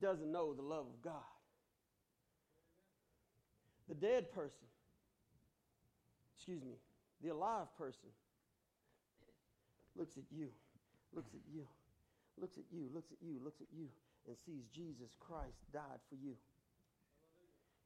doesn't 0.00 0.30
know 0.30 0.54
the 0.54 0.62
love 0.62 0.86
of 0.86 1.02
God. 1.02 1.34
The 3.88 3.94
dead 3.94 4.30
person, 4.32 4.68
excuse 6.36 6.62
me, 6.62 6.76
the 7.22 7.30
alive 7.30 7.66
person 7.78 8.10
looks 9.96 10.16
at 10.16 10.24
you, 10.30 10.48
looks 11.14 11.32
at 11.34 11.40
you, 11.52 11.66
looks 12.38 12.58
at 12.58 12.64
you, 12.70 12.88
looks 12.94 13.10
at 13.10 13.18
you, 13.26 13.40
looks 13.42 13.60
at 13.60 13.68
you, 13.72 13.88
and 14.26 14.36
sees 14.44 14.68
Jesus 14.74 15.16
Christ 15.18 15.56
died 15.72 16.00
for 16.08 16.16
you 16.16 16.36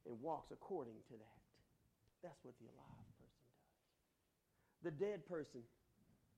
and 0.05 0.19
walks 0.21 0.51
according 0.51 0.99
to 1.07 1.15
that. 1.15 1.39
That's 2.21 2.39
what 2.43 2.55
the 2.59 2.67
alive 2.67 3.07
person 3.15 3.43
does. 3.47 4.91
The 4.91 4.95
dead 4.99 5.25
person 5.25 5.63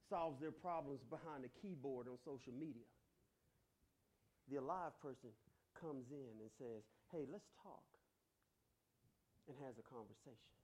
solves 0.10 0.39
their 0.39 0.53
problems 0.53 1.01
behind 1.10 1.46
a 1.46 1.51
keyboard 1.62 2.08
on 2.08 2.17
social 2.22 2.53
media. 2.53 2.86
The 4.50 4.62
alive 4.62 4.94
person 5.01 5.34
comes 5.75 6.10
in 6.12 6.34
and 6.41 6.50
says, 6.58 6.84
hey, 7.12 7.27
let's 7.29 7.48
talk, 7.62 7.86
and 9.48 9.55
has 9.67 9.77
a 9.77 9.86
conversation. 9.86 10.55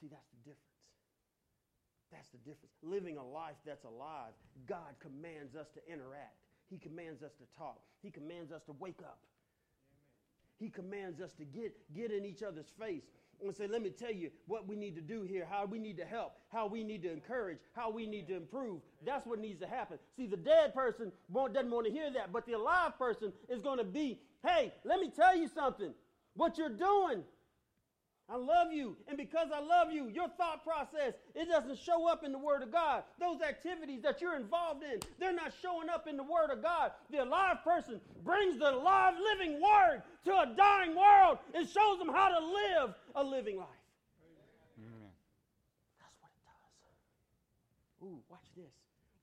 See, 0.00 0.08
that's 0.08 0.28
the 0.32 0.42
difference. 0.42 0.76
That's 2.12 2.28
the 2.30 2.38
difference. 2.38 2.74
Living 2.82 3.16
a 3.16 3.24
life 3.24 3.56
that's 3.64 3.84
alive, 3.84 4.32
God 4.66 4.94
commands 5.00 5.56
us 5.56 5.66
to 5.74 5.80
interact. 5.90 6.36
He 6.68 6.78
commands 6.78 7.22
us 7.22 7.32
to 7.38 7.46
talk. 7.56 7.80
He 8.02 8.10
commands 8.10 8.52
us 8.52 8.62
to 8.66 8.74
wake 8.78 9.00
up. 9.02 9.18
Amen. 9.90 10.10
He 10.58 10.68
commands 10.70 11.20
us 11.20 11.32
to 11.38 11.44
get, 11.44 11.74
get 11.94 12.10
in 12.10 12.24
each 12.24 12.42
other's 12.42 12.70
face 12.78 13.06
and 13.44 13.54
say, 13.54 13.66
let 13.66 13.82
me 13.82 13.90
tell 13.90 14.12
you 14.12 14.30
what 14.46 14.66
we 14.66 14.76
need 14.76 14.94
to 14.96 15.00
do 15.00 15.22
here, 15.22 15.46
how 15.50 15.66
we 15.66 15.78
need 15.78 15.96
to 15.98 16.04
help, 16.04 16.34
how 16.52 16.66
we 16.66 16.82
need 16.82 17.02
to 17.02 17.12
encourage, 17.12 17.58
how 17.74 17.90
we 17.90 18.06
need 18.06 18.26
to 18.28 18.36
improve. 18.36 18.80
That's 19.04 19.26
what 19.26 19.38
needs 19.38 19.60
to 19.60 19.66
happen. 19.66 19.98
See, 20.16 20.26
the 20.26 20.36
dead 20.36 20.74
person 20.74 21.12
doesn't 21.32 21.70
want 21.70 21.86
to 21.86 21.92
hear 21.92 22.10
that, 22.12 22.32
but 22.32 22.46
the 22.46 22.54
alive 22.54 22.98
person 22.98 23.32
is 23.48 23.62
going 23.62 23.78
to 23.78 23.84
be, 23.84 24.18
hey, 24.44 24.72
let 24.84 25.00
me 25.00 25.10
tell 25.14 25.36
you 25.36 25.48
something. 25.48 25.92
What 26.34 26.58
you're 26.58 26.68
doing 26.68 27.22
I 28.28 28.36
love 28.36 28.72
you. 28.72 28.96
And 29.06 29.16
because 29.16 29.48
I 29.54 29.60
love 29.60 29.92
you, 29.92 30.08
your 30.08 30.28
thought 30.36 30.64
process, 30.64 31.14
it 31.34 31.48
doesn't 31.48 31.78
show 31.78 32.08
up 32.08 32.24
in 32.24 32.32
the 32.32 32.38
Word 32.38 32.62
of 32.62 32.72
God. 32.72 33.04
Those 33.20 33.40
activities 33.40 34.02
that 34.02 34.20
you're 34.20 34.34
involved 34.34 34.82
in, 34.82 34.98
they're 35.20 35.32
not 35.32 35.52
showing 35.62 35.88
up 35.88 36.08
in 36.08 36.16
the 36.16 36.24
Word 36.24 36.50
of 36.50 36.60
God. 36.60 36.90
The 37.10 37.22
alive 37.22 37.58
person 37.62 38.00
brings 38.24 38.58
the 38.58 38.72
live, 38.72 39.14
living 39.22 39.62
Word 39.62 40.02
to 40.24 40.32
a 40.32 40.52
dying 40.56 40.96
world 40.96 41.38
and 41.54 41.68
shows 41.68 41.98
them 41.98 42.08
how 42.08 42.28
to 42.28 42.44
live 42.44 42.94
a 43.16 43.24
living 43.24 43.56
life. 43.56 43.82
Amen. 44.78 45.10
That's 45.98 46.16
what 46.20 46.30
it 46.30 46.42
does. 46.44 48.06
Ooh, 48.08 48.20
watch 48.28 48.46
this. 48.56 48.72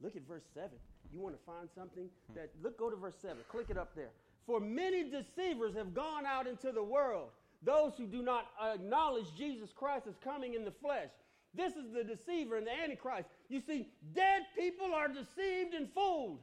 Look 0.01 0.15
at 0.15 0.27
verse 0.27 0.43
7. 0.53 0.69
You 1.13 1.21
want 1.21 1.35
to 1.35 1.41
find 1.45 1.69
something 1.73 2.09
hmm. 2.27 2.33
that, 2.35 2.49
look, 2.61 2.77
go 2.77 2.89
to 2.89 2.95
verse 2.95 3.15
7. 3.21 3.37
Click 3.47 3.67
it 3.69 3.77
up 3.77 3.95
there. 3.95 4.09
For 4.45 4.59
many 4.59 5.09
deceivers 5.09 5.75
have 5.75 5.93
gone 5.93 6.25
out 6.25 6.47
into 6.47 6.71
the 6.71 6.83
world 6.83 7.29
those 7.65 7.93
who 7.97 8.05
do 8.05 8.21
not 8.21 8.47
acknowledge 8.61 9.27
Jesus 9.37 9.69
Christ 9.73 10.05
as 10.07 10.15
coming 10.21 10.53
in 10.53 10.65
the 10.65 10.71
flesh. 10.71 11.09
This 11.55 11.73
is 11.73 11.93
the 11.93 12.03
deceiver 12.03 12.57
and 12.57 12.67
the 12.67 12.71
antichrist. 12.71 13.29
You 13.47 13.61
see, 13.61 13.87
dead 14.13 14.41
people 14.57 14.93
are 14.93 15.07
deceived 15.07 15.73
and 15.73 15.87
fooled. 15.93 16.39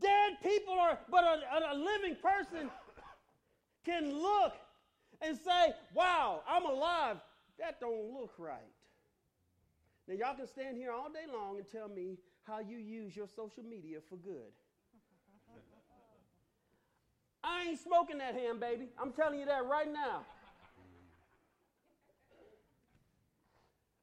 Dead 0.00 0.34
people 0.42 0.74
are, 0.74 0.98
but 1.10 1.24
a, 1.24 1.72
a 1.72 1.76
living 1.76 2.16
person 2.22 2.70
can 3.88 4.12
look 4.12 4.52
and 5.22 5.36
say, 5.36 5.72
wow, 5.94 6.42
I'm 6.46 6.64
alive. 6.66 7.16
That 7.58 7.80
don't 7.80 8.12
look 8.12 8.34
right. 8.38 8.58
Now, 10.06 10.14
y'all 10.14 10.36
can 10.36 10.46
stand 10.46 10.76
here 10.76 10.92
all 10.92 11.08
day 11.08 11.30
long 11.32 11.56
and 11.56 11.66
tell 11.70 11.88
me 11.88 12.18
how 12.44 12.60
you 12.60 12.78
use 12.78 13.16
your 13.16 13.26
social 13.26 13.62
media 13.62 13.98
for 14.08 14.16
good. 14.16 14.52
I 17.42 17.64
ain't 17.68 17.80
smoking 17.80 18.18
that 18.18 18.34
ham, 18.34 18.60
baby. 18.60 18.88
I'm 19.00 19.12
telling 19.12 19.40
you 19.40 19.46
that 19.46 19.64
right 19.66 19.90
now. 19.90 20.22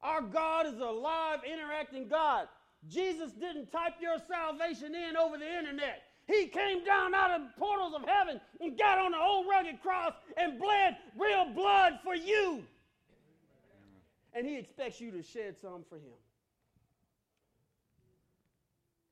Our 0.01 0.21
God 0.21 0.67
is 0.67 0.79
a 0.79 0.85
live, 0.85 1.39
interacting 1.43 2.07
God. 2.07 2.47
Jesus 2.87 3.31
didn't 3.31 3.71
type 3.71 3.93
your 3.99 4.17
salvation 4.27 4.93
in 4.93 5.17
over 5.17 5.37
the 5.37 5.57
internet. 5.57 6.03
He 6.27 6.47
came 6.47 6.83
down 6.83 7.13
out 7.13 7.39
of 7.39 7.41
the 7.41 7.59
portals 7.59 7.93
of 7.93 8.03
heaven 8.07 8.41
and 8.59 8.77
got 8.77 8.97
on 8.97 9.11
the 9.11 9.17
old 9.17 9.47
rugged 9.47 9.81
cross 9.81 10.13
and 10.37 10.59
bled 10.59 10.97
real 11.17 11.45
blood 11.53 11.99
for 12.03 12.15
you. 12.15 12.63
And 14.33 14.45
he 14.45 14.57
expects 14.57 14.99
you 14.99 15.11
to 15.11 15.21
shed 15.23 15.55
some 15.61 15.83
for 15.87 15.95
him. 15.95 16.17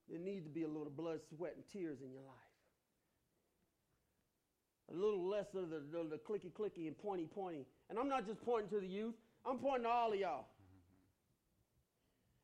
There 0.10 0.20
needs 0.20 0.44
to 0.44 0.50
be 0.50 0.64
a 0.64 0.68
little 0.68 0.92
blood, 0.96 1.20
sweat, 1.36 1.54
and 1.56 1.64
tears 1.72 2.02
in 2.02 2.12
your 2.12 2.22
life 2.22 2.44
a 4.92 4.96
little 4.96 5.28
less 5.28 5.54
of 5.56 5.70
the, 5.70 5.82
the, 5.92 6.04
the 6.10 6.18
clicky 6.18 6.52
clicky 6.52 6.88
and 6.88 6.98
pointy 6.98 7.26
pointy. 7.26 7.66
And 7.90 7.98
I'm 7.98 8.10
not 8.10 8.26
just 8.28 8.44
pointing 8.44 8.70
to 8.70 8.80
the 8.80 8.88
youth, 8.88 9.16
I'm 9.46 9.58
pointing 9.58 9.84
to 9.84 9.90
all 9.90 10.14
of 10.14 10.20
y'all. 10.20 10.46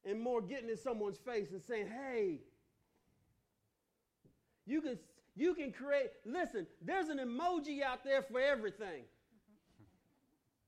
And 0.06 0.20
more 0.20 0.42
getting 0.42 0.70
in 0.70 0.78
someone's 0.78 1.18
face 1.18 1.52
and 1.52 1.62
saying, 1.62 1.88
hey, 1.88 2.40
you 4.70 4.82
can, 4.82 5.00
you 5.36 5.54
can 5.56 5.72
create, 5.72 6.12
listen, 6.26 6.68
there's 6.82 7.10
an 7.10 7.18
emoji 7.18 7.82
out 7.82 8.04
there 8.04 8.22
for 8.22 8.40
everything. 8.40 9.04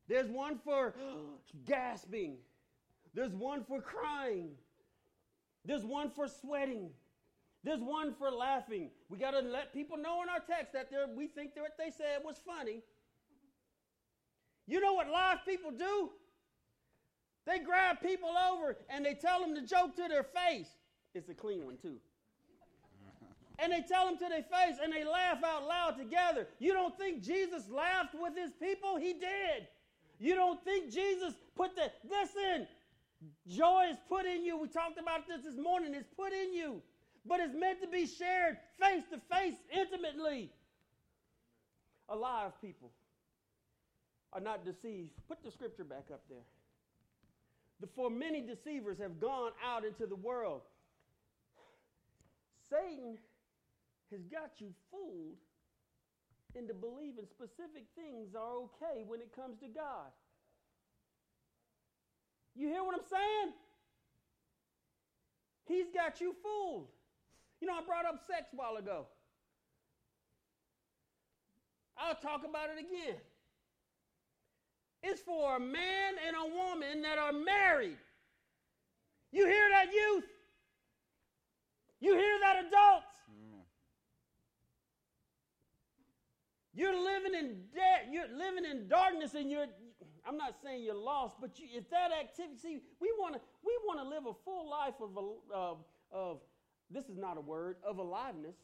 There's 0.07 0.27
one 0.27 0.59
for 0.63 0.93
gasping. 1.65 2.37
There's 3.13 3.33
one 3.33 3.63
for 3.63 3.79
crying. 3.81 4.51
There's 5.65 5.85
one 5.85 6.09
for 6.09 6.27
sweating. 6.27 6.89
There's 7.63 7.81
one 7.81 8.15
for 8.15 8.31
laughing. 8.31 8.89
We 9.09 9.19
got 9.19 9.31
to 9.31 9.39
let 9.39 9.71
people 9.71 9.97
know 9.97 10.23
in 10.23 10.29
our 10.29 10.39
text 10.39 10.73
that 10.73 10.89
we 11.15 11.27
think 11.27 11.53
that 11.53 11.61
what 11.61 11.77
they 11.77 11.91
said 11.91 12.21
was 12.25 12.37
funny. 12.45 12.81
You 14.67 14.79
know 14.79 14.93
what 14.93 15.09
live 15.09 15.45
people 15.47 15.69
do? 15.71 16.09
They 17.45 17.59
grab 17.59 17.97
people 18.01 18.29
over 18.51 18.77
and 18.89 19.05
they 19.05 19.13
tell 19.13 19.41
them 19.41 19.53
the 19.53 19.61
joke 19.61 19.95
to 19.97 20.07
their 20.07 20.23
face. 20.23 20.69
It's 21.13 21.29
a 21.29 21.33
clean 21.33 21.65
one, 21.65 21.77
too. 21.77 21.97
And 23.61 23.71
they 23.71 23.81
tell 23.81 24.05
them 24.05 24.17
to 24.17 24.27
their 24.27 24.43
face 24.43 24.77
and 24.81 24.91
they 24.91 25.03
laugh 25.03 25.43
out 25.43 25.67
loud 25.67 25.97
together. 25.97 26.47
You 26.59 26.73
don't 26.73 26.97
think 26.97 27.21
Jesus 27.21 27.69
laughed 27.69 28.15
with 28.19 28.35
his 28.35 28.51
people? 28.61 28.97
He 28.97 29.13
did. 29.13 29.67
You 30.19 30.35
don't 30.35 30.63
think 30.63 30.91
Jesus 30.91 31.33
put 31.55 31.75
the, 31.75 31.91
listen, 32.03 32.67
joy 33.47 33.85
is 33.91 33.97
put 34.09 34.25
in 34.25 34.43
you. 34.43 34.57
We 34.57 34.67
talked 34.67 34.99
about 34.99 35.27
this 35.27 35.41
this 35.43 35.57
morning. 35.57 35.93
It's 35.93 36.09
put 36.17 36.33
in 36.33 36.53
you 36.53 36.81
but 37.25 37.39
it's 37.39 37.53
meant 37.53 37.81
to 37.81 37.87
be 37.87 38.07
shared 38.07 38.57
face 38.79 39.03
to 39.11 39.19
face 39.35 39.55
intimately. 39.71 40.49
Alive 42.09 42.51
people 42.61 42.91
are 44.33 44.41
not 44.41 44.65
deceived. 44.65 45.11
Put 45.27 45.43
the 45.43 45.51
scripture 45.51 45.83
back 45.83 46.05
up 46.11 46.21
there. 46.29 46.45
The, 47.79 47.87
for 47.95 48.09
many 48.09 48.41
deceivers 48.41 48.97
have 48.99 49.19
gone 49.19 49.51
out 49.65 49.85
into 49.85 50.05
the 50.05 50.15
world. 50.15 50.61
Satan 52.69 53.17
has 54.11 54.21
got 54.27 54.59
you 54.59 54.73
fooled 54.91 55.37
into 56.55 56.73
believing 56.73 57.25
specific 57.29 57.85
things 57.95 58.35
are 58.35 58.67
okay 58.67 59.03
when 59.07 59.21
it 59.21 59.31
comes 59.35 59.57
to 59.59 59.67
God. 59.67 60.11
You 62.55 62.67
hear 62.67 62.83
what 62.83 62.95
I'm 62.95 63.07
saying? 63.09 63.53
He's 65.65 65.87
got 65.93 66.19
you 66.19 66.35
fooled. 66.43 66.87
You 67.61 67.67
know, 67.67 67.73
I 67.73 67.81
brought 67.85 68.05
up 68.05 68.19
sex 68.27 68.47
a 68.51 68.55
while 68.55 68.75
ago. 68.75 69.05
I'll 71.97 72.15
talk 72.15 72.41
about 72.47 72.69
it 72.75 72.79
again. 72.79 73.15
It's 75.03 75.21
for 75.21 75.55
a 75.55 75.59
man 75.59 76.13
and 76.27 76.35
a 76.35 76.55
woman 76.55 77.01
that 77.03 77.17
are 77.17 77.31
married. 77.31 77.97
You 79.31 79.45
hear 79.45 79.69
that, 79.69 79.93
youth? 79.93 80.25
You 81.99 82.13
hear 82.15 82.39
that, 82.41 82.65
adults? 82.65 83.20
You're 86.81 86.99
living 86.99 87.35
in 87.37 87.47
debt. 87.75 88.09
You're 88.11 88.35
living 88.35 88.65
in 88.65 88.87
darkness, 88.87 89.35
and 89.35 89.51
you're. 89.51 89.67
I'm 90.25 90.35
not 90.35 90.55
saying 90.63 90.83
you're 90.83 90.95
lost, 90.95 91.35
but 91.39 91.59
you, 91.59 91.67
if 91.75 91.87
that 91.91 92.09
activity, 92.11 92.57
see, 92.57 92.81
we 92.99 93.13
want 93.19 93.35
to 93.35 93.41
we 93.63 93.71
want 93.85 93.99
to 93.99 94.09
live 94.09 94.25
a 94.25 94.33
full 94.43 94.67
life 94.67 94.95
of 94.99 95.11
of, 95.53 95.77
of 96.11 96.39
this 96.89 97.05
is 97.05 97.19
not 97.19 97.37
a 97.37 97.41
word 97.41 97.75
of 97.87 97.99
aliveness. 97.99 98.55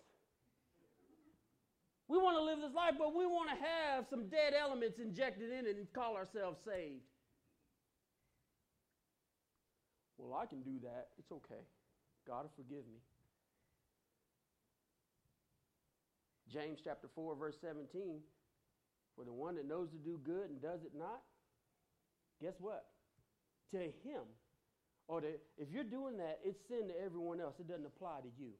We 2.07 2.17
want 2.17 2.37
to 2.37 2.43
live 2.43 2.59
this 2.59 2.73
life, 2.73 2.95
but 2.97 3.13
we 3.15 3.27
want 3.27 3.51
to 3.51 3.55
have 3.63 4.07
some 4.09 4.29
dead 4.29 4.53
elements 4.59 4.97
injected 4.97 5.51
in 5.51 5.67
it 5.67 5.77
and 5.77 5.85
call 5.93 6.15
ourselves 6.15 6.57
saved. 6.65 7.03
Well, 10.17 10.39
I 10.41 10.47
can 10.47 10.63
do 10.63 10.79
that. 10.81 11.09
It's 11.19 11.31
okay. 11.31 11.61
God 12.25 12.43
will 12.43 12.51
forgive 12.55 12.87
me. 12.87 12.97
James 16.51 16.79
chapter 16.83 17.07
4, 17.13 17.35
verse 17.35 17.55
17. 17.61 18.19
For 19.15 19.25
the 19.25 19.33
one 19.33 19.55
that 19.55 19.67
knows 19.67 19.89
to 19.91 19.97
do 19.97 20.19
good 20.23 20.49
and 20.49 20.61
does 20.61 20.83
it 20.83 20.91
not, 20.97 21.21
guess 22.41 22.53
what? 22.59 22.85
To 23.71 23.79
him, 23.79 24.23
or 25.07 25.21
to, 25.21 25.27
if 25.57 25.69
you're 25.71 25.83
doing 25.83 26.17
that, 26.17 26.39
it's 26.43 26.59
sin 26.67 26.87
to 26.87 26.95
everyone 27.03 27.41
else. 27.41 27.55
It 27.59 27.67
doesn't 27.67 27.85
apply 27.85 28.21
to 28.21 28.31
you. 28.37 28.53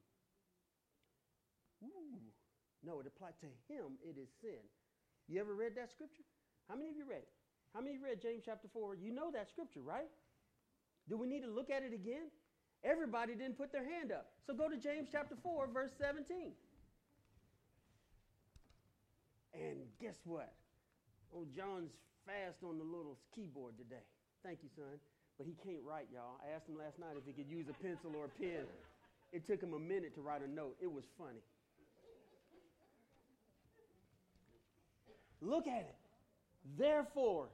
Ooh. 1.84 2.20
No, 2.86 3.00
it 3.00 3.08
applies 3.08 3.38
to 3.41 3.48
him, 3.72 3.98
it 4.03 4.17
is 4.17 4.29
sin. 4.41 4.63
You 5.27 5.39
ever 5.39 5.53
read 5.53 5.75
that 5.75 5.91
scripture? 5.91 6.24
How 6.70 6.75
many 6.75 6.89
of 6.89 6.96
you 6.96 7.06
read 7.08 7.24
it? 7.24 7.34
How 7.74 7.82
many 7.82 7.96
of 7.96 8.01
you 8.01 8.06
read 8.08 8.22
James 8.22 8.44
chapter 8.46 8.67
4? 8.72 8.96
You 8.96 9.12
know 9.12 9.29
that 9.32 9.50
scripture, 9.50 9.82
right? 9.82 10.10
Do 11.10 11.17
we 11.17 11.27
need 11.27 11.44
to 11.44 11.51
look 11.51 11.70
at 11.70 11.84
it 11.84 11.94
again? 11.94 12.32
Everybody 12.84 13.36
didn't 13.36 13.58
put 13.58 13.72
their 13.72 13.84
hand 13.84 14.12
up. 14.12 14.27
So 14.46 14.53
go 14.53 14.70
to 14.70 14.77
James 14.77 15.10
chapter 15.12 15.36
4, 15.41 15.67
verse 15.74 15.91
17. 16.00 16.51
And 19.57 19.77
guess 19.99 20.17
what? 20.25 20.53
Oh, 21.35 21.45
John's 21.55 21.91
fast 22.25 22.63
on 22.63 22.77
the 22.77 22.83
little 22.83 23.17
keyboard 23.33 23.77
today. 23.77 24.05
Thank 24.43 24.59
you, 24.63 24.69
son. 24.75 24.99
But 25.37 25.47
he 25.47 25.55
can't 25.63 25.83
write, 25.85 26.07
y'all. 26.13 26.39
I 26.41 26.55
asked 26.55 26.67
him 26.67 26.77
last 26.77 26.99
night 26.99 27.17
if 27.17 27.25
he 27.25 27.33
could 27.33 27.49
use 27.49 27.65
a 27.69 27.83
pencil 27.83 28.11
or 28.15 28.25
a 28.25 28.29
pen. 28.29 28.65
It 29.31 29.45
took 29.45 29.61
him 29.61 29.73
a 29.73 29.79
minute 29.79 30.15
to 30.15 30.21
write 30.21 30.41
a 30.41 30.49
note. 30.49 30.75
It 30.81 30.91
was 30.91 31.03
funny. 31.17 31.41
Look 35.41 35.67
at 35.67 35.81
it. 35.81 35.95
Therefore, 36.77 37.49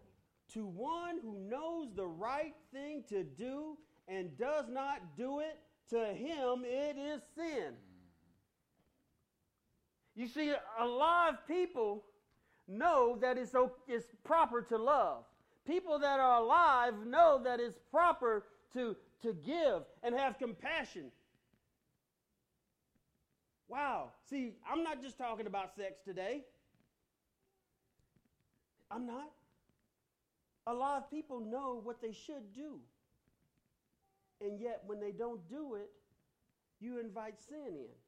to 0.54 0.66
one 0.66 1.20
who 1.22 1.38
knows 1.50 1.90
the 1.96 2.06
right 2.06 2.54
thing 2.74 3.04
to 3.10 3.24
do 3.24 3.78
and 4.08 4.38
does 4.38 4.66
not 4.70 5.02
do 5.18 5.40
it, 5.40 5.60
to 5.90 6.14
him 6.14 6.64
it 6.66 6.98
is 6.98 7.22
sin. 7.36 7.74
You 10.16 10.28
see, 10.28 10.54
a 10.80 10.86
lot 10.86 11.30
of 11.34 11.48
people 11.48 12.04
know 12.68 13.18
that 13.22 13.38
it's, 13.38 13.54
it's 13.88 14.06
proper 14.24 14.62
to 14.62 14.78
love. 14.78 15.24
People 15.66 16.00
that 16.00 16.20
are 16.20 16.42
alive 16.42 16.94
know 17.06 17.42
that 17.44 17.60
it's 17.60 17.80
proper 17.90 18.46
to, 18.74 18.96
to 19.22 19.34
give 19.34 19.84
and 20.04 20.14
have 20.14 20.38
compassion. 20.38 21.12
Wow. 23.68 24.12
See, 24.30 24.52
I'm 24.70 24.84
not 24.84 25.02
just 25.02 25.18
talking 25.18 25.48
about 25.48 25.76
sex 25.76 26.00
today. 26.06 26.44
I'm 28.92 29.08
not. 29.08 29.32
A 30.68 30.74
lot 30.74 30.98
of 30.98 31.10
people 31.10 31.40
know 31.40 31.82
what 31.84 32.02
they 32.02 32.12
should 32.12 32.54
do. 32.54 32.80
And 34.46 34.60
yet, 34.60 34.84
when 34.86 35.00
they 35.00 35.12
don't 35.12 35.48
do 35.50 35.76
it, 35.76 35.90
you 36.80 37.00
invite 37.00 37.42
sin 37.42 37.68
in. 37.68 38.03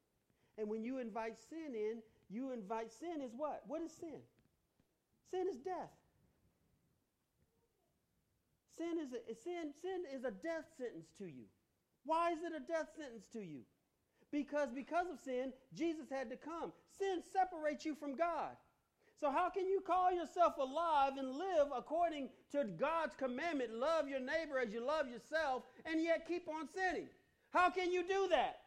And 0.58 0.70
when 0.70 0.84
you 0.84 1.00
invite 1.00 1.38
sin 1.50 1.74
in, 1.76 2.02
you 2.30 2.52
invite 2.52 2.92
sin 2.92 3.22
is 3.22 3.32
what? 3.36 3.64
What 3.68 3.82
is 3.82 3.92
sin? 3.92 4.22
Sin 5.32 5.48
is 5.50 5.58
death. 5.58 5.92
Sin 8.78 9.00
is 9.00 9.14
a, 9.14 9.36
sin, 9.36 9.72
sin 9.82 10.04
is 10.14 10.24
a 10.24 10.32
death 10.32 10.66
sentence 10.78 11.08
to 11.18 11.26
you. 11.26 11.46
Why 12.04 12.32
is 12.32 12.40
it 12.44 12.54
a 12.56 12.60
death 12.60 12.90
sentence 12.98 13.26
to 13.34 13.40
you? 13.40 13.62
Because 14.32 14.70
because 14.74 15.08
of 15.12 15.20
sin, 15.20 15.54
Jesus 15.74 16.10
had 16.12 16.30
to 16.30 16.36
come. 16.36 16.74
Sin 16.98 17.22
separates 17.32 17.86
you 17.86 17.96
from 17.96 18.16
God. 18.16 18.58
So, 19.20 19.32
how 19.32 19.50
can 19.50 19.66
you 19.68 19.80
call 19.80 20.12
yourself 20.12 20.58
alive 20.58 21.14
and 21.18 21.32
live 21.32 21.68
according 21.76 22.30
to 22.52 22.66
God's 22.66 23.16
commandment, 23.16 23.74
love 23.74 24.10
your 24.10 24.20
neighbor 24.20 24.60
as 24.60 24.74
you 24.74 24.86
love 24.86 25.08
yourself, 25.08 25.64
and 25.86 26.04
yet 26.04 26.28
keep 26.28 26.50
on 26.50 26.68
sinning? 26.68 27.08
How 27.52 27.70
can 27.70 27.92
you 27.94 28.06
do 28.06 28.28
that? 28.32 28.60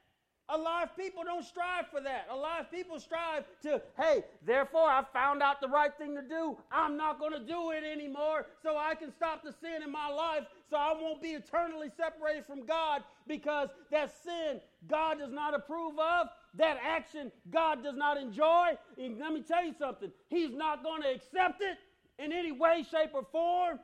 Alive 0.51 0.89
people 0.97 1.25
don't 1.25 1.45
strive 1.45 1.89
for 1.91 2.01
that. 2.01 2.27
A 2.31 2.37
lot 2.37 2.61
of 2.61 2.71
people 2.71 2.99
strive 2.99 3.45
to, 3.63 3.83
hey, 3.99 4.25
therefore 4.47 4.89
I 4.89 5.05
found 5.13 5.43
out 5.43 5.61
the 5.61 5.69
right 5.69 5.93
thing 5.99 6.15
to 6.15 6.23
do. 6.23 6.57
I'm 6.73 6.97
not 6.97 7.19
going 7.19 7.33
to 7.33 7.45
do 7.45 7.71
it 7.71 7.85
anymore 7.85 8.47
so 8.63 8.77
I 8.77 8.95
can 8.95 9.13
stop 9.13 9.43
the 9.43 9.53
sin 9.53 9.83
in 9.83 9.93
my 9.93 10.09
life 10.09 10.45
so 10.71 10.77
I 10.77 10.95
won't 10.99 11.21
be 11.23 11.31
eternally 11.31 11.91
separated 11.97 12.47
from 12.47 12.65
God 12.65 13.03
because 13.27 13.69
that 13.91 14.13
sin 14.25 14.61
God 14.89 15.19
does 15.19 15.33
not 15.33 15.55
approve 15.55 15.99
of 15.99 16.29
that 16.55 16.79
action 16.83 17.31
God 17.51 17.83
does 17.83 17.97
not 17.97 18.17
enjoy, 18.17 18.71
and 18.97 19.19
let 19.19 19.33
me 19.33 19.43
tell 19.43 19.65
you 19.65 19.75
something, 19.79 20.11
He's 20.29 20.53
not 20.53 20.83
going 20.83 21.03
to 21.03 21.09
accept 21.09 21.63
it 21.63 21.79
in 22.23 22.33
any 22.33 22.53
way, 22.53 22.85
shape, 22.91 23.11
or 23.15 23.25
form. 23.31 23.79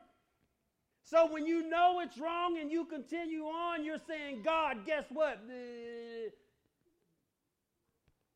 So 1.02 1.30
when 1.30 1.46
you 1.46 1.68
know 1.68 2.00
it's 2.00 2.18
wrong 2.18 2.58
and 2.58 2.70
you 2.70 2.86
continue 2.86 3.44
on, 3.44 3.84
you're 3.84 4.00
saying, 4.08 4.40
God, 4.42 4.86
guess 4.86 5.04
what? 5.10 5.38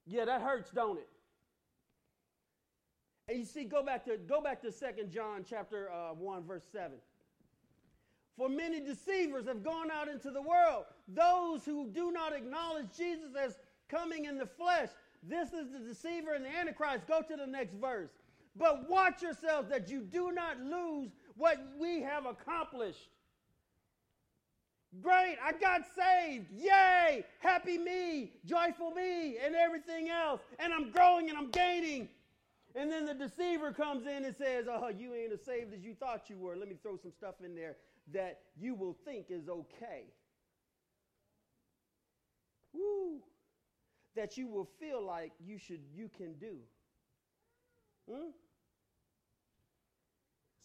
Yeah, 0.08 0.24
that 0.24 0.40
hurts, 0.40 0.70
don't 0.70 0.98
it? 0.98 1.08
And 3.28 3.38
you 3.38 3.44
see, 3.44 3.64
go 3.64 3.84
back 3.84 4.06
to 4.06 4.16
go 4.16 4.40
back 4.40 4.62
to 4.62 4.72
Second 4.72 5.10
John 5.10 5.44
chapter 5.48 5.90
uh, 5.92 6.14
1, 6.14 6.44
verse 6.44 6.64
7. 6.72 6.92
For 8.38 8.48
many 8.48 8.80
deceivers 8.80 9.46
have 9.46 9.62
gone 9.62 9.90
out 9.90 10.08
into 10.08 10.30
the 10.30 10.40
world, 10.40 10.84
those 11.08 11.64
who 11.64 11.88
do 11.88 12.10
not 12.10 12.34
acknowledge 12.34 12.86
Jesus 12.96 13.34
as 13.38 13.58
coming 13.88 14.24
in 14.24 14.38
the 14.38 14.46
flesh. 14.46 14.88
This 15.22 15.52
is 15.52 15.72
the 15.72 15.80
deceiver 15.80 16.32
and 16.32 16.44
the 16.44 16.56
antichrist. 16.56 17.06
Go 17.06 17.20
to 17.20 17.36
the 17.36 17.46
next 17.46 17.74
verse. 17.74 18.10
But 18.56 18.88
watch 18.88 19.22
yourselves 19.22 19.68
that 19.68 19.90
you 19.90 20.00
do 20.00 20.32
not 20.32 20.60
lose 20.60 21.10
what 21.36 21.58
we 21.78 22.00
have 22.00 22.24
accomplished. 22.24 23.08
Great, 25.02 25.36
I 25.44 25.52
got 25.52 25.82
saved. 25.96 26.46
Yay! 26.56 27.24
Happy 27.40 27.78
me, 27.78 28.32
joyful 28.44 28.90
me, 28.92 29.36
and 29.44 29.54
everything 29.54 30.08
else. 30.08 30.40
And 30.58 30.72
I'm 30.72 30.90
growing 30.90 31.28
and 31.28 31.38
I'm 31.38 31.50
gaining. 31.50 32.08
And 32.74 32.90
then 32.90 33.04
the 33.04 33.14
deceiver 33.14 33.72
comes 33.72 34.06
in 34.06 34.24
and 34.24 34.34
says, 34.36 34.66
Oh, 34.70 34.88
you 34.88 35.14
ain't 35.14 35.32
as 35.32 35.44
saved 35.44 35.74
as 35.74 35.80
you 35.80 35.94
thought 35.94 36.30
you 36.30 36.38
were. 36.38 36.56
Let 36.56 36.68
me 36.68 36.76
throw 36.82 36.96
some 36.96 37.12
stuff 37.12 37.36
in 37.44 37.54
there 37.54 37.76
that 38.12 38.40
you 38.58 38.74
will 38.74 38.96
think 39.04 39.26
is 39.30 39.48
okay. 39.48 40.04
Woo! 42.72 43.20
that 44.18 44.36
you 44.36 44.48
will 44.48 44.68
feel 44.80 45.00
like 45.00 45.30
you 45.38 45.58
should 45.58 45.80
you 45.94 46.10
can 46.16 46.34
do. 46.34 46.56
Hmm? 48.10 48.30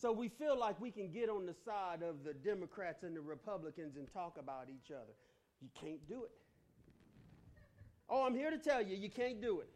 So 0.04 0.12
we 0.12 0.28
feel 0.28 0.60
like 0.60 0.82
we 0.82 0.92
can 0.92 1.10
get 1.14 1.30
on 1.30 1.46
the 1.46 1.54
side 1.54 2.04
of 2.04 2.26
the 2.26 2.34
Democrats 2.34 3.04
and 3.04 3.16
the 3.16 3.22
Republicans 3.22 3.96
and 3.96 4.06
talk 4.12 4.38
about 4.38 4.68
each 4.68 4.92
other. 4.92 5.14
You 5.62 5.70
can't 5.80 6.06
do 6.10 6.26
it. 6.26 6.32
Oh, 8.10 8.26
I'm 8.26 8.36
here 8.36 8.52
to 8.52 8.58
tell 8.58 8.82
you, 8.82 8.98
you 8.98 9.10
can't 9.10 9.42
do 9.42 9.62
it. 9.62 9.70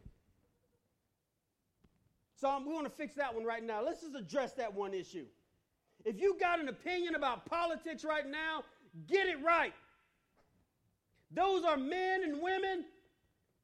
So 2.38 2.62
we 2.62 2.74
want 2.74 2.84
to 2.84 2.92
fix 2.92 3.14
that 3.14 3.34
one 3.34 3.44
right 3.44 3.64
now. 3.64 3.82
Let's 3.82 4.02
just 4.02 4.14
address 4.14 4.52
that 4.58 4.74
one 4.74 4.92
issue. 4.92 5.24
If 6.04 6.20
you 6.20 6.36
got 6.38 6.60
an 6.60 6.68
opinion 6.68 7.14
about 7.14 7.46
politics 7.46 8.04
right 8.04 8.28
now, 8.28 8.64
get 9.06 9.28
it 9.28 9.42
right. 9.42 9.72
Those 11.30 11.64
are 11.64 11.78
men 11.78 12.22
and 12.22 12.42
women 12.42 12.84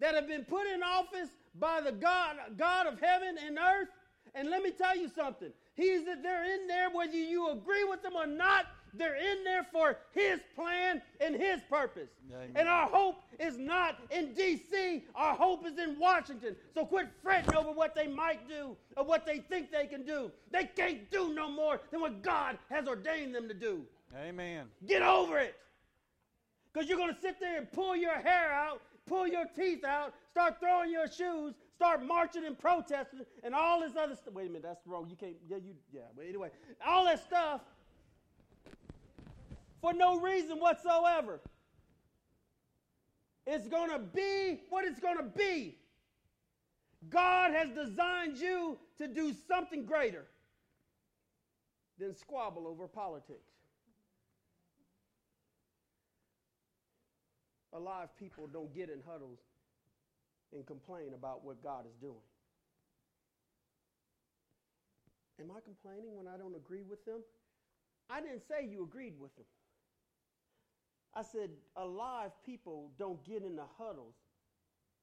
that 0.01 0.15
have 0.15 0.27
been 0.27 0.45
put 0.47 0.67
in 0.67 0.83
office 0.83 1.29
by 1.57 1.83
the 1.83 1.93
God, 1.93 2.37
God 2.57 2.87
of 2.87 2.99
heaven 2.99 3.37
and 3.47 3.59
earth. 3.59 3.89
And 4.35 4.49
let 4.49 4.63
me 4.63 4.71
tell 4.71 4.97
you 4.97 5.11
something. 5.15 5.53
He's 5.75 6.05
that 6.05 6.23
they're 6.23 6.45
in 6.45 6.67
there 6.67 6.91
whether 6.91 7.17
you 7.17 7.51
agree 7.51 7.85
with 7.85 8.03
them 8.03 8.15
or 8.15 8.27
not. 8.27 8.67
They're 8.97 9.17
in 9.17 9.43
there 9.43 9.67
for 9.73 9.99
his 10.13 10.39
plan 10.55 11.03
and 11.21 11.35
his 11.35 11.61
purpose. 11.69 12.11
Amen. 12.33 12.53
And 12.55 12.69
our 12.69 12.87
hope 12.87 13.17
is 13.41 13.59
not 13.59 13.99
in 14.11 14.35
D.C., 14.35 15.05
our 15.17 15.35
hope 15.35 15.67
is 15.67 15.79
in 15.79 15.99
Washington. 15.99 16.55
So 16.75 16.85
quit 16.87 17.09
fretting 17.21 17.57
over 17.57 17.73
what 17.73 17.97
they 17.97 18.07
might 18.07 18.49
do 18.49 18.77
or 18.97 19.05
what 19.05 19.27
they 19.27 19.39
think 19.39 19.73
they 19.73 19.87
can 19.87 20.07
do. 20.07 20.31
They 20.53 20.71
can't 20.77 21.11
do 21.11 21.35
no 21.35 21.51
more 21.51 21.81
than 21.91 22.01
what 22.01 22.23
God 22.23 22.57
has 22.71 22.87
ordained 22.87 23.35
them 23.35 23.49
to 23.49 23.55
do. 23.55 23.83
Amen. 24.17 24.67
Get 24.87 25.03
over 25.03 25.41
it. 25.41 25.57
Because 26.73 26.89
you're 26.89 26.99
going 26.99 27.15
to 27.15 27.21
sit 27.21 27.41
there 27.41 27.59
and 27.59 27.71
pull 27.73 27.97
your 27.97 28.15
hair 28.21 28.53
out, 28.53 28.81
pull 29.07 29.27
your 29.27 29.47
teeth 29.57 29.85
out, 29.85 30.15
start 30.31 30.61
throwing 30.61 30.91
your 30.91 31.09
shoes, 31.09 31.55
start 31.75 32.05
marching 32.05 32.45
and 32.45 32.59
protesting, 32.59 33.21
and 33.43 33.55
all 33.55 33.81
this 33.81 33.93
other 33.97 34.15
stuff. 34.15 34.35
Wait 34.35 34.47
a 34.47 34.49
minute, 34.49 34.63
that's 34.63 34.87
wrong. 34.87 35.07
You 35.09 35.17
can't, 35.17 35.37
yeah, 35.49 35.57
you, 35.57 35.75
yeah. 35.93 36.01
But 36.17 36.27
anyway, 36.27 36.51
all 36.85 37.05
that 37.05 37.25
stuff 37.25 37.61
for 39.81 39.93
no 39.93 40.19
reason 40.19 40.59
whatsoever. 40.59 41.41
It's 43.47 43.69
going 43.69 43.91
to 43.91 43.99
be 43.99 44.61
what 44.71 44.87
it's 44.87 44.99
going 45.01 45.19
to 45.19 45.25
be. 45.25 45.77
God 47.11 47.53
has 47.53 47.69
designed 47.71 48.39
you 48.39 48.79
to 48.97 49.07
do 49.07 49.35
something 49.47 49.85
greater 49.85 50.25
than 51.99 52.17
squabble 52.17 52.67
over 52.67 52.89
politics. 52.89 53.51
Alive 57.75 58.09
people 58.19 58.47
don't 58.47 58.75
get 58.75 58.89
in 58.89 59.01
huddles 59.07 59.41
and 60.55 60.67
complain 60.67 61.13
about 61.15 61.45
what 61.45 61.63
God 61.63 61.85
is 61.87 61.97
doing. 62.01 62.25
Am 65.41 65.51
I 65.51 65.61
complaining 65.61 66.17
when 66.17 66.29
I 66.29 66.37
don't 66.39 66.55
agree 66.55 66.83
with 66.89 67.05
them? 67.05 67.21
I 68.09 68.21
didn't 68.21 68.43
say 68.47 68.67
you 68.67 68.85
agreed 68.85 69.15
with 69.19 69.35
them. 69.37 69.47
I 71.15 71.23
said 71.23 71.51
alive 71.77 72.31
people 72.45 72.91
don't 72.99 73.25
get 73.25 73.43
in 73.43 73.57
the 73.57 73.67
huddles 73.79 74.15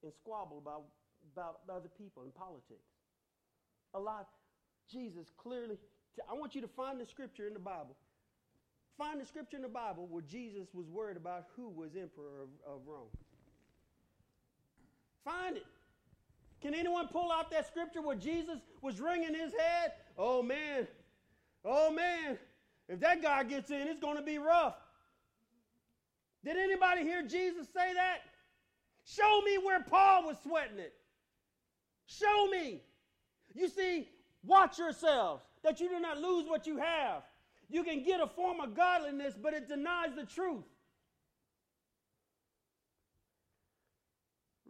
and 0.02 0.12
squabble 0.12 0.58
about, 0.58 0.84
about 1.32 1.60
other 1.68 1.88
people 1.88 2.22
in 2.24 2.30
politics. 2.30 2.88
Alive, 3.94 4.24
Jesus 4.90 5.30
clearly, 5.36 5.76
I 6.28 6.34
want 6.34 6.54
you 6.54 6.60
to 6.60 6.68
find 6.68 7.00
the 7.00 7.06
scripture 7.06 7.46
in 7.46 7.52
the 7.52 7.60
Bible. 7.60 7.96
Find 8.98 9.20
the 9.20 9.24
scripture 9.24 9.56
in 9.56 9.62
the 9.62 9.68
Bible 9.68 10.06
where 10.10 10.22
Jesus 10.22 10.68
was 10.74 10.86
worried 10.88 11.16
about 11.16 11.46
who 11.56 11.68
was 11.68 11.96
emperor 11.96 12.42
of, 12.42 12.48
of 12.66 12.80
Rome. 12.86 13.08
Find 15.24 15.56
it. 15.56 15.66
Can 16.60 16.74
anyone 16.74 17.08
pull 17.08 17.32
out 17.32 17.50
that 17.50 17.66
scripture 17.66 18.00
where 18.00 18.16
Jesus 18.16 18.58
was 18.80 19.00
wringing 19.00 19.34
his 19.34 19.52
head? 19.52 19.92
Oh 20.16 20.42
man, 20.42 20.86
oh 21.64 21.90
man, 21.90 22.38
if 22.88 23.00
that 23.00 23.22
guy 23.22 23.42
gets 23.44 23.70
in, 23.70 23.88
it's 23.88 24.00
going 24.00 24.16
to 24.16 24.22
be 24.22 24.38
rough. 24.38 24.76
Did 26.44 26.56
anybody 26.56 27.02
hear 27.02 27.22
Jesus 27.22 27.66
say 27.74 27.94
that? 27.94 28.18
Show 29.04 29.40
me 29.42 29.58
where 29.58 29.82
Paul 29.82 30.26
was 30.26 30.36
sweating 30.42 30.78
it. 30.78 30.92
Show 32.06 32.48
me. 32.48 32.82
You 33.54 33.68
see, 33.68 34.08
watch 34.44 34.78
yourselves 34.78 35.42
that 35.62 35.80
you 35.80 35.88
do 35.88 36.00
not 36.00 36.20
lose 36.20 36.48
what 36.48 36.66
you 36.66 36.76
have. 36.78 37.22
You 37.68 37.84
can 37.84 38.02
get 38.02 38.20
a 38.20 38.26
form 38.26 38.60
of 38.60 38.74
godliness, 38.74 39.34
but 39.40 39.54
it 39.54 39.68
denies 39.68 40.14
the 40.16 40.24
truth. 40.24 40.64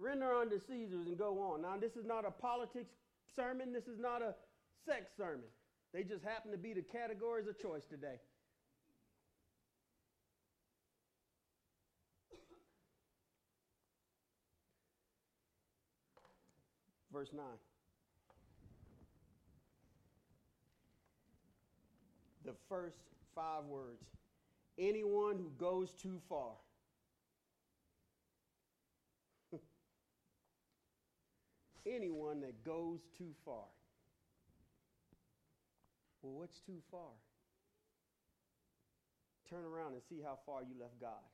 Render 0.02 0.34
unto 0.34 0.58
Caesars 0.58 1.06
and 1.06 1.16
go 1.16 1.38
on. 1.40 1.62
Now, 1.62 1.76
this 1.80 1.94
is 1.94 2.04
not 2.04 2.26
a 2.26 2.30
politics 2.30 2.90
sermon. 3.36 3.72
This 3.72 3.86
is 3.86 4.00
not 4.00 4.20
a 4.20 4.34
sex 4.84 5.12
sermon. 5.16 5.46
They 5.94 6.02
just 6.02 6.24
happen 6.24 6.50
to 6.50 6.58
be 6.58 6.72
the 6.72 6.82
categories 6.82 7.46
of 7.46 7.56
choice 7.60 7.84
today. 7.88 8.18
verse 17.12 17.28
9. 17.34 17.44
The 22.46 22.54
first 22.68 22.96
five 23.34 23.64
words 23.66 24.02
anyone 24.78 25.36
who 25.36 25.50
goes 25.58 25.92
too 25.92 26.20
far. 26.28 26.52
Anyone 31.86 32.40
that 32.40 32.64
goes 32.64 33.00
too 33.18 33.34
far. 33.44 33.64
Well, 36.22 36.32
what's 36.34 36.60
too 36.60 36.80
far? 36.90 37.10
Turn 39.50 39.64
around 39.64 39.94
and 39.94 40.02
see 40.08 40.20
how 40.22 40.38
far 40.46 40.62
you 40.62 40.78
left 40.80 41.00
God. 41.00 41.26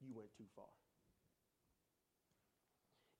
You 0.00 0.14
went 0.14 0.28
too 0.36 0.48
far. 0.56 0.72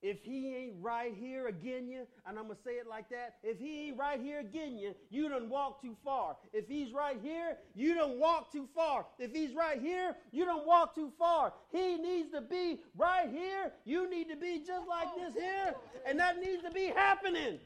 If 0.01 0.23
he 0.23 0.55
ain't 0.55 0.75
right 0.81 1.13
here 1.19 1.49
again 1.49 1.89
you, 1.89 2.07
and 2.25 2.39
I'm 2.39 2.45
going 2.45 2.57
to 2.57 2.63
say 2.65 2.73
it 2.73 2.87
like 2.89 3.09
that, 3.11 3.37
if 3.43 3.59
he 3.59 3.89
ain't 3.89 3.99
right 3.99 4.21
here 4.21 4.39
again 4.39 4.79
you, 4.79 4.95
you 5.11 5.29
done 5.29 5.49
walk 5.49 5.83
too 5.83 5.97
far. 6.05 6.37
If 6.53 6.69
he's 6.69 6.93
right 6.93 7.19
here, 7.21 7.57
you 7.75 7.95
don't 7.97 8.19
walk 8.19 8.53
too 8.53 8.69
far. 8.77 9.07
If 9.19 9.33
he's 9.33 9.57
right 9.57 9.81
here, 9.81 10.15
you 10.31 10.45
don't 10.45 10.65
walk 10.65 10.95
too 10.95 11.11
far. 11.19 11.53
He 11.73 11.97
needs 11.97 12.31
to 12.31 12.41
be 12.41 12.81
right 12.97 13.29
here. 13.29 13.73
You 13.85 14.09
need 14.09 14.29
to 14.29 14.37
be 14.37 14.63
just 14.65 14.87
like 14.87 15.09
this 15.17 15.35
here, 15.35 15.75
and 16.07 16.19
that 16.21 16.39
needs 16.39 16.63
to 16.63 16.71
be 16.71 16.87
happening. 16.87 17.59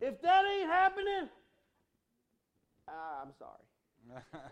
If 0.00 0.22
that 0.22 0.44
ain't 0.46 0.70
happening, 0.70 1.28
uh, 2.88 3.22
I'm 3.22 3.32
sorry. 3.38 4.22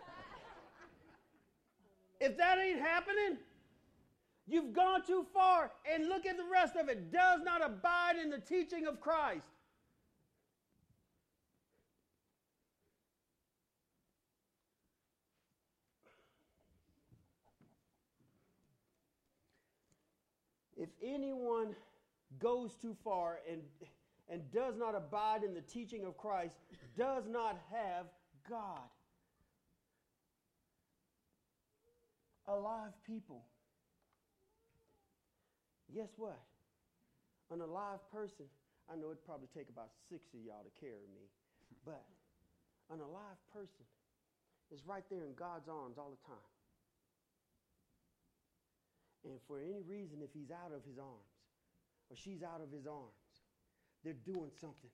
if 2.19 2.37
that 2.37 2.59
ain't 2.59 2.79
happening, 2.79 3.37
You've 4.49 4.73
gone 4.73 5.05
too 5.05 5.25
far. 5.31 5.71
And 5.91 6.09
look 6.09 6.25
at 6.25 6.35
the 6.35 6.43
rest 6.51 6.75
of 6.75 6.89
it. 6.89 7.11
Does 7.11 7.41
not 7.43 7.63
abide 7.63 8.15
in 8.21 8.29
the 8.29 8.39
teaching 8.39 8.87
of 8.87 8.99
Christ. 8.99 9.45
If 20.75 20.89
anyone 21.03 21.75
goes 22.39 22.71
too 22.81 22.95
far 23.03 23.39
and, 23.49 23.61
and 24.29 24.49
does 24.51 24.77
not 24.77 24.95
abide 24.95 25.43
in 25.43 25.53
the 25.53 25.61
teaching 25.61 26.05
of 26.05 26.17
Christ, 26.17 26.55
does 26.97 27.25
not 27.27 27.59
have 27.69 28.05
God. 28.49 28.79
Alive 32.47 32.93
people 33.05 33.43
Guess 35.93 36.13
what? 36.17 36.39
An 37.51 37.61
alive 37.61 37.99
person, 38.13 38.45
I 38.85 38.95
know 38.95 39.09
it'd 39.09 39.25
probably 39.25 39.49
take 39.53 39.69
about 39.69 39.89
six 40.09 40.29
of 40.33 40.41
y'all 40.45 40.61
to 40.61 40.73
carry 40.77 41.09
me, 41.09 41.25
but 41.85 42.05
an 42.93 43.01
alive 43.01 43.41
person 43.53 43.85
is 44.69 44.85
right 44.85 45.03
there 45.09 45.25
in 45.25 45.33
God's 45.33 45.67
arms 45.67 45.97
all 45.97 46.13
the 46.13 46.23
time. 46.29 46.49
And 49.25 49.41
for 49.47 49.59
any 49.59 49.81
reason, 49.81 50.21
if 50.21 50.29
he's 50.31 50.53
out 50.53 50.71
of 50.71 50.85
his 50.85 50.97
arms 50.97 51.35
or 52.09 52.15
she's 52.15 52.45
out 52.45 52.61
of 52.61 52.71
his 52.71 52.85
arms, 52.85 53.17
they're 54.05 54.21
doing 54.25 54.53
something 54.61 54.93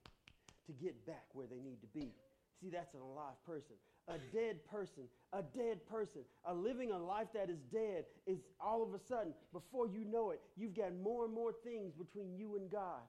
to 0.65 0.71
get 0.73 1.05
back 1.05 1.27
where 1.33 1.45
they 1.45 1.59
need 1.59 1.83
to 1.83 1.91
be. 1.93 2.15
See, 2.59 2.71
that's 2.71 2.95
an 2.95 3.01
alive 3.01 3.37
person 3.45 3.75
a 4.07 4.17
dead 4.35 4.57
person, 4.69 5.03
a 5.33 5.41
dead 5.41 5.85
person, 5.87 6.21
a 6.45 6.53
living 6.53 6.91
a 6.91 6.97
life 6.97 7.27
that 7.33 7.49
is 7.49 7.59
dead 7.71 8.05
is 8.27 8.39
all 8.59 8.83
of 8.83 8.93
a 8.93 8.99
sudden, 8.99 9.33
before 9.51 9.87
you 9.87 10.05
know 10.05 10.31
it, 10.31 10.41
you've 10.55 10.75
got 10.75 10.93
more 10.95 11.25
and 11.25 11.33
more 11.33 11.53
things 11.63 11.93
between 11.93 12.35
you 12.35 12.55
and 12.55 12.69
God. 12.69 13.01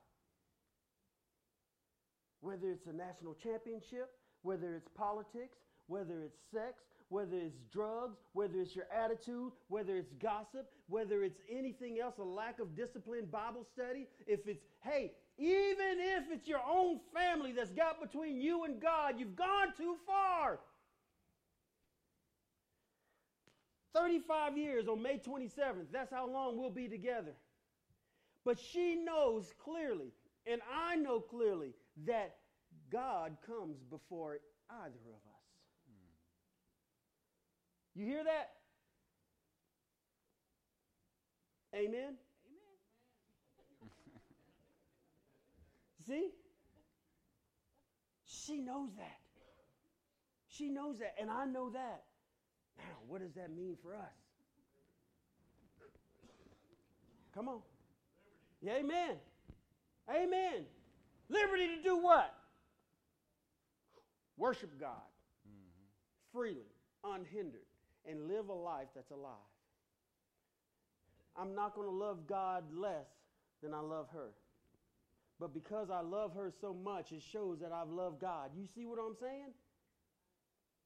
Whether 2.40 2.70
it's 2.70 2.86
a 2.86 2.92
national 2.92 3.34
championship, 3.34 4.10
whether 4.42 4.74
it's 4.74 4.88
politics, 4.88 5.58
whether 5.86 6.22
it's 6.22 6.38
sex, 6.52 6.82
whether 7.08 7.36
it's 7.36 7.58
drugs, 7.72 8.18
whether 8.32 8.60
it's 8.60 8.74
your 8.74 8.86
attitude, 8.92 9.52
whether 9.68 9.96
it's 9.96 10.12
gossip, 10.14 10.66
whether 10.88 11.22
it's 11.22 11.40
anything 11.50 11.98
else, 12.00 12.14
a 12.18 12.24
lack 12.24 12.58
of 12.58 12.74
discipline, 12.74 13.26
Bible 13.30 13.64
study, 13.72 14.06
if 14.26 14.48
it's, 14.48 14.62
hey, 14.82 15.12
even 15.38 15.98
if 15.98 16.24
it's 16.32 16.48
your 16.48 16.62
own 16.68 16.98
family 17.14 17.52
that's 17.52 17.70
got 17.70 18.00
between 18.00 18.40
you 18.40 18.64
and 18.64 18.80
God, 18.80 19.16
you've 19.18 19.36
gone 19.36 19.68
too 19.76 19.96
far. 20.06 20.58
35 23.96 24.58
years 24.58 24.88
on 24.88 25.02
May 25.02 25.18
27th. 25.18 25.86
That's 25.92 26.12
how 26.12 26.28
long 26.28 26.58
we'll 26.58 26.70
be 26.70 26.88
together. 26.88 27.32
But 28.44 28.58
she 28.58 28.96
knows 28.96 29.52
clearly, 29.64 30.12
and 30.46 30.60
I 30.72 30.96
know 30.96 31.20
clearly, 31.20 31.72
that 32.06 32.36
God 32.92 33.36
comes 33.46 33.78
before 33.90 34.38
either 34.70 35.00
of 35.08 35.14
us. 35.14 35.36
You 37.94 38.04
hear 38.04 38.24
that? 38.24 38.50
Amen? 41.74 41.88
Amen. 41.94 42.16
See? 46.06 46.30
She 48.26 48.60
knows 48.60 48.90
that. 48.98 49.18
She 50.48 50.68
knows 50.68 50.98
that, 50.98 51.14
and 51.20 51.30
I 51.30 51.46
know 51.46 51.70
that. 51.70 52.04
Now, 52.78 52.84
what 53.08 53.20
does 53.20 53.32
that 53.34 53.50
mean 53.54 53.76
for 53.82 53.94
us? 53.94 54.00
Come 57.34 57.48
on. 57.48 57.60
Yeah, 58.62 58.74
amen. 58.74 59.16
Amen. 60.08 60.64
Liberty 61.28 61.76
to 61.76 61.82
do 61.82 61.98
what? 61.98 62.34
worship 64.36 64.78
God 64.78 64.90
mm-hmm. 65.48 66.32
freely, 66.32 66.68
unhindered, 67.04 67.66
and 68.08 68.28
live 68.28 68.48
a 68.48 68.54
life 68.54 68.88
that's 68.94 69.10
alive. 69.10 69.32
I'm 71.36 71.54
not 71.54 71.74
going 71.74 71.88
to 71.88 71.94
love 71.94 72.26
God 72.26 72.64
less 72.74 73.06
than 73.62 73.74
I 73.74 73.80
love 73.80 74.06
her. 74.12 74.30
But 75.38 75.52
because 75.52 75.90
I 75.90 76.00
love 76.00 76.32
her 76.34 76.50
so 76.60 76.72
much, 76.72 77.12
it 77.12 77.22
shows 77.30 77.58
that 77.60 77.70
I've 77.72 77.90
loved 77.90 78.20
God. 78.20 78.50
You 78.56 78.66
see 78.74 78.86
what 78.86 78.98
I'm 78.98 79.14
saying? 79.20 79.50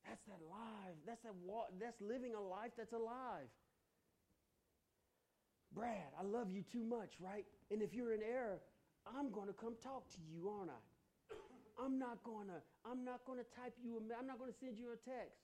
That's 0.06 0.22
that 0.26 0.40
life. 0.48 0.96
That's 1.06 1.22
that 1.22 1.34
walk. 1.46 1.68
That's 1.80 2.00
living 2.00 2.34
a 2.34 2.40
life 2.40 2.72
that's 2.76 2.92
alive. 2.92 3.48
Brad, 5.72 6.10
I 6.18 6.24
love 6.24 6.50
you 6.50 6.62
too 6.62 6.82
much, 6.82 7.14
right? 7.20 7.44
And 7.70 7.80
if 7.80 7.94
you're 7.94 8.12
in 8.12 8.22
error, 8.22 8.58
I'm 9.06 9.30
going 9.30 9.46
to 9.46 9.52
come 9.52 9.74
talk 9.82 10.08
to 10.10 10.20
you, 10.26 10.48
aren't 10.50 10.70
I? 10.70 10.82
I'm 11.78 11.98
not 11.98 12.22
going 12.24 12.48
to 12.48 12.60
I'm 12.84 13.04
not 13.04 13.24
going 13.24 13.38
to 13.38 13.46
type 13.56 13.74
you 13.82 13.96
a 13.96 14.00
I'm 14.18 14.26
not 14.26 14.38
going 14.38 14.52
to 14.52 14.58
send 14.58 14.76
you 14.76 14.92
a 14.92 14.96
text 14.96 15.40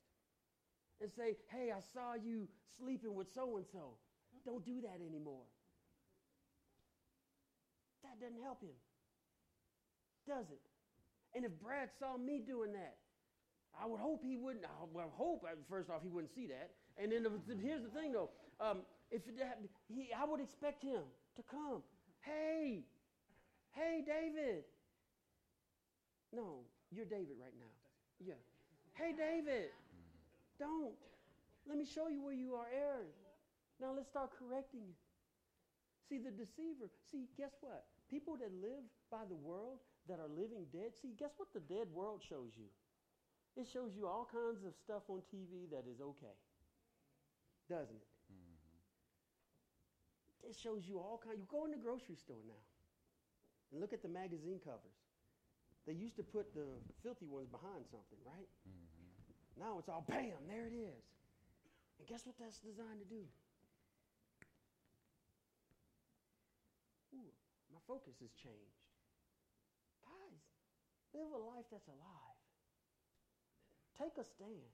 and 1.01 1.09
say, 1.09 1.37
"Hey, 1.49 1.71
I 1.71 1.79
saw 1.93 2.13
you 2.13 2.47
sleeping 2.77 3.15
with 3.15 3.27
so 3.33 3.57
and 3.57 3.65
so." 3.71 3.97
Don't 4.45 4.63
do 4.63 4.79
that 4.81 5.01
anymore. 5.03 5.43
That 8.03 8.19
doesn't 8.21 8.41
help 8.41 8.61
him. 8.61 8.77
Does 10.27 10.45
it? 10.51 10.61
And 11.35 11.43
if 11.43 11.51
Brad 11.59 11.89
saw 11.99 12.17
me 12.17 12.41
doing 12.45 12.73
that, 12.73 12.95
I 13.81 13.85
would 13.85 13.99
hope 13.99 14.23
he 14.23 14.37
wouldn't. 14.37 14.65
I 14.65 14.85
would 14.91 15.05
hope 15.13 15.43
uh, 15.45 15.55
first 15.69 15.89
off 15.89 16.01
he 16.01 16.09
wouldn't 16.09 16.33
see 16.33 16.47
that. 16.47 16.71
And 16.97 17.11
then 17.11 17.25
here's 17.61 17.83
the 17.83 17.89
thing 17.89 18.11
though, 18.11 18.29
um, 18.59 18.79
if 19.11 19.21
he, 19.87 20.09
I 20.11 20.25
would 20.25 20.41
expect 20.41 20.83
him 20.83 21.01
to 21.35 21.43
come. 21.43 21.83
Hey, 22.21 22.83
hey, 23.71 24.03
David. 24.05 24.63
No, 26.33 26.65
you're 26.91 27.05
David 27.05 27.37
right 27.39 27.53
now. 27.57 27.71
Yeah. 28.19 28.41
Hey, 28.93 29.13
David. 29.15 29.69
Don't. 30.59 30.93
Let 31.69 31.77
me 31.77 31.85
show 31.85 32.07
you 32.07 32.23
where 32.23 32.33
you 32.33 32.55
are 32.55 32.67
erring. 32.73 33.13
Now 33.79 33.93
let's 33.95 34.09
start 34.09 34.31
correcting 34.37 34.81
it. 34.89 34.97
See, 36.09 36.17
the 36.17 36.31
deceiver, 36.31 36.89
see, 37.11 37.27
guess 37.37 37.51
what? 37.61 37.85
People 38.09 38.37
that 38.37 38.51
live 38.61 38.83
by 39.11 39.27
the 39.27 39.35
world, 39.35 39.79
that 40.07 40.19
are 40.19 40.31
living 40.31 40.65
dead, 40.71 40.95
see, 40.95 41.13
guess 41.19 41.31
what 41.35 41.51
the 41.53 41.59
dead 41.59 41.87
world 41.93 42.23
shows 42.23 42.55
you? 42.55 42.71
It 43.57 43.65
shows 43.65 43.97
you 43.97 44.05
all 44.05 44.29
kinds 44.29 44.61
of 44.61 44.77
stuff 44.77 45.09
on 45.09 45.25
TV 45.33 45.65
that 45.73 45.89
is 45.89 45.97
okay. 45.97 46.37
Doesn't 47.65 47.97
it? 47.97 48.13
Mm-hmm. 48.29 48.85
It 50.45 50.55
shows 50.55 50.85
you 50.85 51.01
all 51.01 51.17
kinds. 51.17 51.41
You 51.41 51.49
go 51.49 51.65
in 51.65 51.73
the 51.73 51.81
grocery 51.81 52.21
store 52.21 52.45
now 52.45 52.61
and 53.73 53.81
look 53.81 53.97
at 53.97 54.05
the 54.05 54.13
magazine 54.13 54.61
covers. 54.61 55.01
They 55.89 55.97
used 55.97 56.15
to 56.21 56.23
put 56.23 56.53
the 56.53 56.69
filthy 57.01 57.25
ones 57.25 57.49
behind 57.49 57.89
something, 57.89 58.21
right? 58.29 58.45
Mm-hmm. 58.69 59.57
Now 59.57 59.81
it's 59.81 59.89
all 59.89 60.05
bam, 60.05 60.37
there 60.45 60.69
it 60.69 60.77
is. 60.77 61.01
And 61.97 62.05
guess 62.05 62.29
what 62.29 62.37
that's 62.37 62.61
designed 62.61 63.01
to 63.01 63.09
do? 63.09 63.25
Ooh, 67.17 67.33
my 67.73 67.81
focus 67.89 68.21
has 68.21 68.29
changed. 68.37 68.85
Guys, 70.05 70.45
live 71.17 71.33
a 71.33 71.41
life 71.41 71.65
that's 71.73 71.89
alive. 71.89 72.36
Take 73.97 74.15
a 74.21 74.25
stand. 74.25 74.71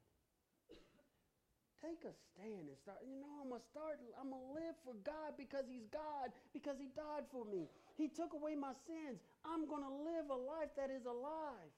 Take 1.80 2.04
a 2.08 2.14
stand 2.16 2.68
and 2.72 2.78
start. 2.80 3.04
You 3.04 3.20
know, 3.20 3.44
I'm 3.44 3.50
gonna 3.52 3.64
start. 3.72 4.00
I'm 4.20 4.32
gonna 4.32 4.56
live 4.56 4.76
for 4.84 4.96
God 5.04 5.36
because 5.36 5.68
He's 5.68 5.88
God, 5.92 6.32
because 6.54 6.80
He 6.80 6.88
died 6.96 7.28
for 7.32 7.44
me. 7.44 7.68
He 7.96 8.08
took 8.08 8.32
away 8.32 8.56
my 8.56 8.72
sins. 8.88 9.20
I'm 9.44 9.68
gonna 9.68 9.92
live 9.92 10.32
a 10.32 10.40
life 10.40 10.72
that 10.80 10.88
is 10.92 11.04
alive. 11.04 11.72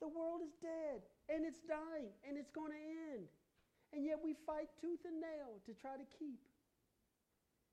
The 0.00 0.08
world 0.08 0.44
is 0.44 0.52
dead 0.60 1.00
and 1.28 1.44
it's 1.44 1.60
dying 1.64 2.12
and 2.28 2.36
it's 2.36 2.50
going 2.52 2.72
to 2.72 2.82
end. 3.16 3.26
And 3.92 4.04
yet 4.04 4.20
we 4.22 4.34
fight 4.46 4.68
tooth 4.80 5.00
and 5.06 5.20
nail 5.20 5.56
to 5.64 5.72
try 5.72 5.96
to 5.96 6.06
keep 6.18 6.40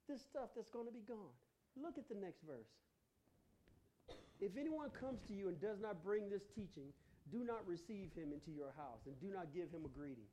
this 0.07 0.21
stuff 0.21 0.55
that's 0.55 0.69
going 0.69 0.87
to 0.87 0.93
be 0.93 1.03
gone. 1.03 1.35
Look 1.75 1.97
at 1.97 2.07
the 2.07 2.15
next 2.15 2.41
verse. 2.47 2.69
If 4.39 4.57
anyone 4.57 4.89
comes 4.91 5.19
to 5.27 5.33
you 5.33 5.47
and 5.47 5.59
does 5.59 5.79
not 5.79 6.03
bring 6.03 6.29
this 6.29 6.43
teaching, 6.55 6.91
do 7.31 7.43
not 7.43 7.67
receive 7.67 8.11
him 8.15 8.31
into 8.33 8.51
your 8.51 8.73
house 8.77 9.05
and 9.05 9.19
do 9.19 9.27
not 9.33 9.53
give 9.53 9.69
him 9.71 9.85
a 9.85 9.89
greeting. 9.89 10.29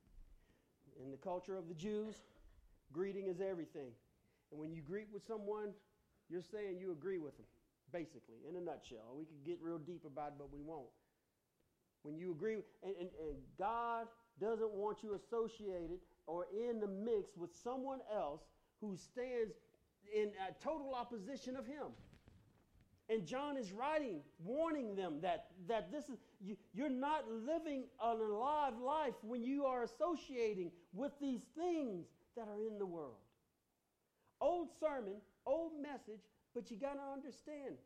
In 1.03 1.11
the 1.11 1.17
culture 1.17 1.57
of 1.57 1.69
the 1.69 1.75
Jews, 1.75 2.17
greeting 2.93 3.29
is 3.29 3.41
everything. 3.41 3.93
And 4.51 4.61
when 4.61 4.73
you 4.73 4.83
greet 4.83 5.07
with 5.13 5.27
someone, 5.27 5.71
you're 6.29 6.43
saying 6.43 6.79
you 6.79 6.93
agree 6.93 7.19
with 7.19 7.37
them, 7.37 7.47
basically, 7.93 8.37
in 8.49 8.57
a 8.57 8.61
nutshell. 8.61 9.15
We 9.17 9.25
could 9.25 9.45
get 9.45 9.59
real 9.63 9.79
deep 9.79 10.05
about 10.05 10.29
it, 10.29 10.35
but 10.39 10.53
we 10.53 10.61
won't. 10.61 10.91
When 12.03 12.17
you 12.17 12.33
agree, 12.33 12.63
and, 12.83 12.95
and, 12.99 13.11
and 13.21 13.37
God 13.59 14.07
doesn't 14.41 14.73
want 14.73 15.03
you 15.03 15.15
associated 15.15 15.99
or 16.27 16.47
in 16.53 16.81
the 16.81 16.87
mix 16.87 17.37
with 17.37 17.51
someone 17.63 18.01
else 18.15 18.43
who 18.81 18.97
stands 18.97 19.55
in 20.15 20.31
total 20.63 20.95
opposition 20.95 21.57
of 21.57 21.67
him. 21.67 21.89
And 23.09 23.27
John 23.27 23.57
is 23.57 23.73
writing, 23.73 24.21
warning 24.45 24.95
them 24.95 25.21
that, 25.23 25.47
that 25.69 25.91
this 25.91 26.05
is, 26.05 26.19
you, 26.41 26.57
you're 26.73 26.89
not 26.89 27.25
living 27.31 27.85
an 28.03 28.19
alive 28.19 28.75
life 28.85 29.15
when 29.23 29.43
you 29.43 29.65
are 29.67 29.83
associating 29.83 30.71
with 30.93 31.13
these 31.21 31.43
things 31.57 32.07
that 32.37 32.49
are 32.49 32.61
in 32.61 32.79
the 32.79 32.87
world. 32.87 33.21
Old 34.41 34.69
sermon, 34.81 35.17
old 35.47 35.73
message, 35.81 36.23
but 36.55 36.71
you 36.71 36.77
got 36.79 36.95
to 36.95 37.13
understand 37.13 37.77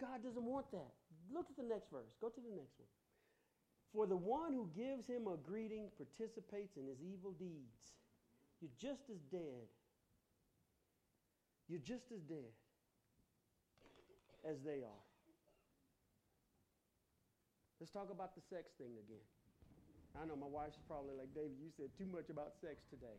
God 0.00 0.24
doesn't 0.24 0.42
want 0.42 0.70
that. 0.72 0.92
Look 1.32 1.46
at 1.50 1.56
the 1.56 1.68
next 1.68 1.90
verse. 1.90 2.16
Go 2.20 2.28
to 2.28 2.40
the 2.40 2.56
next 2.56 2.80
one. 2.80 2.88
For 3.92 4.06
the 4.06 4.16
one 4.16 4.52
who 4.54 4.68
gives 4.74 5.06
him 5.06 5.26
a 5.26 5.36
greeting 5.36 5.88
participates 5.96 6.76
in 6.76 6.86
his 6.86 6.98
evil 7.02 7.32
deeds. 7.32 7.92
You're 8.60 8.70
just 8.78 9.10
as 9.10 9.20
dead. 9.30 9.68
You're 11.68 11.80
just 11.80 12.10
as 12.14 12.20
dead 12.22 12.50
as 14.48 14.56
they 14.64 14.82
are. 14.82 15.09
Let's 17.80 17.92
talk 17.92 18.10
about 18.12 18.34
the 18.34 18.42
sex 18.42 18.72
thing 18.76 18.92
again. 18.92 19.24
I 20.20 20.26
know 20.26 20.36
my 20.36 20.46
wife's 20.46 20.76
probably 20.86 21.16
like, 21.16 21.32
David, 21.34 21.56
you 21.62 21.70
said 21.74 21.88
too 21.96 22.04
much 22.12 22.28
about 22.28 22.52
sex 22.60 22.84
today. 22.90 23.16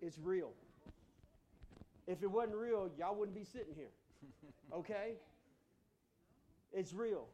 It's 0.00 0.16
real. 0.18 0.52
If 2.06 2.22
it 2.22 2.30
wasn't 2.30 2.56
real, 2.56 2.88
y'all 2.96 3.16
wouldn't 3.16 3.36
be 3.36 3.44
sitting 3.44 3.74
here. 3.74 3.92
Okay? 4.72 5.14
It's 6.72 6.92
real. 6.92 7.26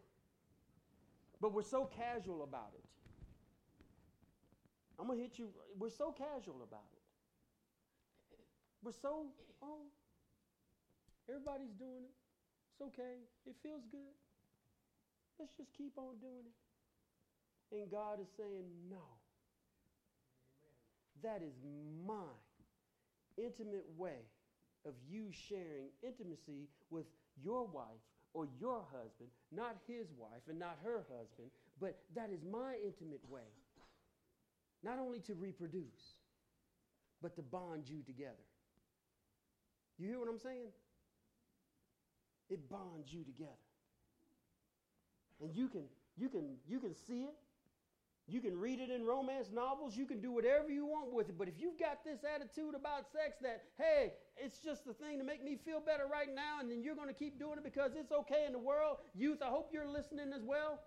But 1.41 1.55
we're 1.55 1.63
so 1.63 1.89
casual 1.97 2.43
about 2.43 2.73
it. 2.75 2.85
I'm 4.99 5.07
going 5.07 5.19
to 5.19 5.23
hit 5.23 5.39
you. 5.39 5.49
We're 5.79 5.89
so 5.89 6.13
casual 6.13 6.61
about 6.63 6.91
it. 6.93 7.01
We're 8.83 8.93
so, 8.93 9.27
oh, 9.63 9.87
everybody's 11.29 11.73
doing 11.73 12.05
it. 12.05 12.13
It's 12.73 12.83
okay. 12.83 13.25
It 13.47 13.55
feels 13.63 13.87
good. 13.91 14.13
Let's 15.41 15.57
just 15.57 15.73
keep 15.73 15.97
on 15.97 16.21
doing 16.21 16.45
it. 16.45 17.81
And 17.81 17.91
God 17.91 18.21
is 18.21 18.29
saying, 18.37 18.69
no. 18.91 19.01
That 21.23 21.41
is 21.43 21.55
my 22.07 22.29
intimate 23.39 23.87
way 23.97 24.21
of 24.85 24.93
you 25.09 25.29
sharing 25.49 25.89
intimacy 26.03 26.69
with 26.91 27.07
your 27.43 27.67
wife 27.67 28.05
or 28.35 28.49
your 28.61 28.85
husband, 28.93 29.31
not 29.51 29.77
his 29.87 30.07
wife 30.19 30.43
and 30.49 30.59
not 30.59 30.79
her 30.85 31.05
husband, 31.09 31.51
but 31.81 31.97
that 32.15 32.31
is 32.31 32.41
my 32.51 32.75
intimate 32.85 33.21
way. 33.29 33.49
Not 34.83 34.99
only 34.99 35.21
to 35.21 35.35
reproduce, 35.35 36.21
but 37.23 37.35
to 37.37 37.43
bond 37.43 37.85
you 37.87 38.03
together. 38.07 38.47
You 39.99 40.09
hear 40.09 40.19
what 40.19 40.29
I'm 40.29 40.39
saying? 40.39 40.69
It 42.49 42.69
bonds 42.69 43.13
you 43.13 43.25
together. 43.25 43.70
And 45.43 45.55
you 45.55 45.69
can 45.69 45.83
you 46.17 46.29
can 46.29 46.57
you 46.69 46.79
can 46.79 46.95
see 46.95 47.23
it. 47.23 47.35
You 48.27 48.41
can 48.41 48.57
read 48.57 48.79
it 48.79 48.91
in 48.91 49.05
romance 49.05 49.49
novels. 49.53 49.97
You 49.97 50.07
can 50.07 50.21
do 50.21 50.31
whatever 50.31 50.71
you 50.71 50.87
want 50.87 51.13
with 51.13 51.29
it. 51.29 51.37
But 51.37 51.49
if 51.49 51.55
you've 51.59 51.79
got 51.79 52.05
this 52.05 52.21
attitude 52.23 52.77
about 52.77 53.11
sex 53.11 53.37
that, 53.43 53.65
hey, 53.77 54.13
it's 54.37 54.59
just 54.61 54.85
the 54.85 54.93
thing 54.93 55.19
to 55.19 55.25
make 55.25 55.43
me 55.43 55.57
feel 55.65 55.81
better 55.81 56.07
right 56.07 56.33
now, 56.33 56.61
and 56.61 56.71
then 56.71 56.81
you're 56.81 56.95
going 56.95 57.09
to 57.09 57.15
keep 57.15 57.41
doing 57.41 57.59
it 57.59 57.65
because 57.65 57.91
it's 57.97 58.13
okay 58.13 58.45
in 58.47 58.53
the 58.53 58.59
world, 58.59 58.99
youth, 59.17 59.43
I 59.43 59.49
hope 59.49 59.71
you're 59.73 59.89
listening 59.89 60.33
as 60.33 60.45
well. 60.45 60.81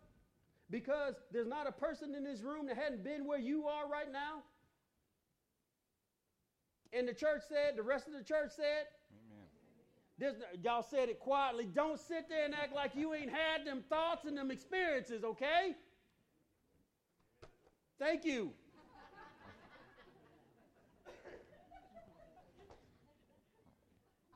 Because 0.70 1.16
there's 1.34 1.48
not 1.48 1.68
a 1.68 1.74
person 1.74 2.16
in 2.16 2.24
this 2.24 2.42
room 2.42 2.68
that 2.68 2.78
hadn't 2.78 3.04
been 3.04 3.26
where 3.26 3.40
you 3.40 3.68
are 3.68 3.90
right 3.90 4.10
now. 4.10 4.44
And 6.94 7.06
the 7.08 7.14
church 7.14 7.42
said, 7.50 7.76
the 7.76 7.84
rest 7.84 8.08
of 8.08 8.14
the 8.14 8.24
church 8.24 8.52
said, 8.56 8.86
this, 10.20 10.36
y'all 10.62 10.84
said 10.84 11.10
it 11.10 11.20
quietly. 11.20 11.68
Don't 11.74 12.00
sit 12.00 12.30
there 12.30 12.46
and 12.46 12.54
act 12.54 12.74
like 12.74 12.92
you 12.96 13.14
ain't 13.14 13.32
had 13.32 13.66
them 13.66 13.84
thoughts 13.90 14.26
and 14.26 14.38
them 14.38 14.52
experiences, 14.52 15.24
okay? 15.24 15.76
Thank 18.00 18.24
you. 18.24 18.52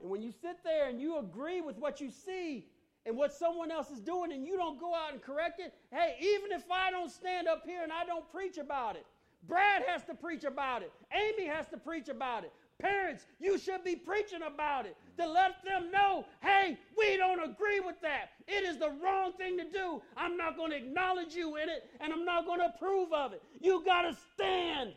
and 0.01 0.09
when 0.09 0.21
you 0.21 0.31
sit 0.31 0.63
there 0.63 0.89
and 0.89 0.99
you 0.99 1.19
agree 1.19 1.61
with 1.61 1.77
what 1.77 2.01
you 2.01 2.09
see 2.09 2.65
and 3.05 3.15
what 3.15 3.31
someone 3.31 3.71
else 3.71 3.91
is 3.91 3.99
doing 3.99 4.31
and 4.31 4.45
you 4.45 4.57
don't 4.57 4.79
go 4.79 4.95
out 4.95 5.13
and 5.13 5.21
correct 5.21 5.59
it, 5.59 5.73
hey, 5.91 6.15
even 6.21 6.51
if 6.51 6.63
I 6.71 6.89
don't 6.89 7.11
stand 7.11 7.47
up 7.47 7.63
here 7.65 7.83
and 7.83 7.91
I 7.91 8.03
don't 8.05 8.29
preach 8.31 8.57
about 8.57 8.95
it, 8.95 9.05
Brad 9.47 9.83
has 9.87 10.03
to 10.05 10.15
preach 10.15 10.43
about 10.43 10.81
it. 10.81 10.91
Amy 11.13 11.47
has 11.47 11.67
to 11.67 11.77
preach 11.77 12.09
about 12.09 12.43
it. 12.43 12.51
Parents, 12.79 13.25
you 13.39 13.57
should 13.57 13.83
be 13.83 13.95
preaching 13.95 14.43
about 14.43 14.85
it 14.85 14.95
to 15.17 15.27
let 15.27 15.63
them 15.63 15.91
know 15.91 16.25
hey, 16.41 16.77
we 16.95 17.17
don't 17.17 17.43
agree 17.43 17.79
with 17.79 17.99
that. 18.01 18.29
It 18.47 18.63
is 18.63 18.77
the 18.77 18.91
wrong 19.03 19.33
thing 19.33 19.57
to 19.57 19.63
do. 19.63 20.01
I'm 20.15 20.37
not 20.37 20.57
going 20.57 20.71
to 20.71 20.77
acknowledge 20.77 21.33
you 21.33 21.55
in 21.55 21.69
it 21.69 21.89
and 21.99 22.13
I'm 22.13 22.23
not 22.23 22.45
going 22.45 22.59
to 22.59 22.67
approve 22.67 23.11
of 23.11 23.33
it. 23.33 23.41
You 23.59 23.83
got 23.83 24.03
to 24.03 24.15
stand. 24.33 24.93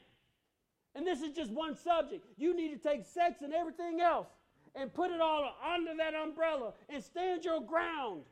And 0.94 1.06
this 1.06 1.22
is 1.22 1.34
just 1.34 1.50
one 1.52 1.74
subject. 1.74 2.26
You 2.36 2.54
need 2.54 2.70
to 2.70 2.76
take 2.88 3.06
sex 3.06 3.40
and 3.42 3.54
everything 3.54 4.00
else 4.00 4.28
and 4.74 4.92
put 4.92 5.10
it 5.10 5.20
all 5.20 5.50
under 5.74 5.96
that 5.96 6.14
umbrella 6.14 6.74
and 6.88 7.02
stand 7.02 7.44
your 7.44 7.62
ground. 7.62 8.22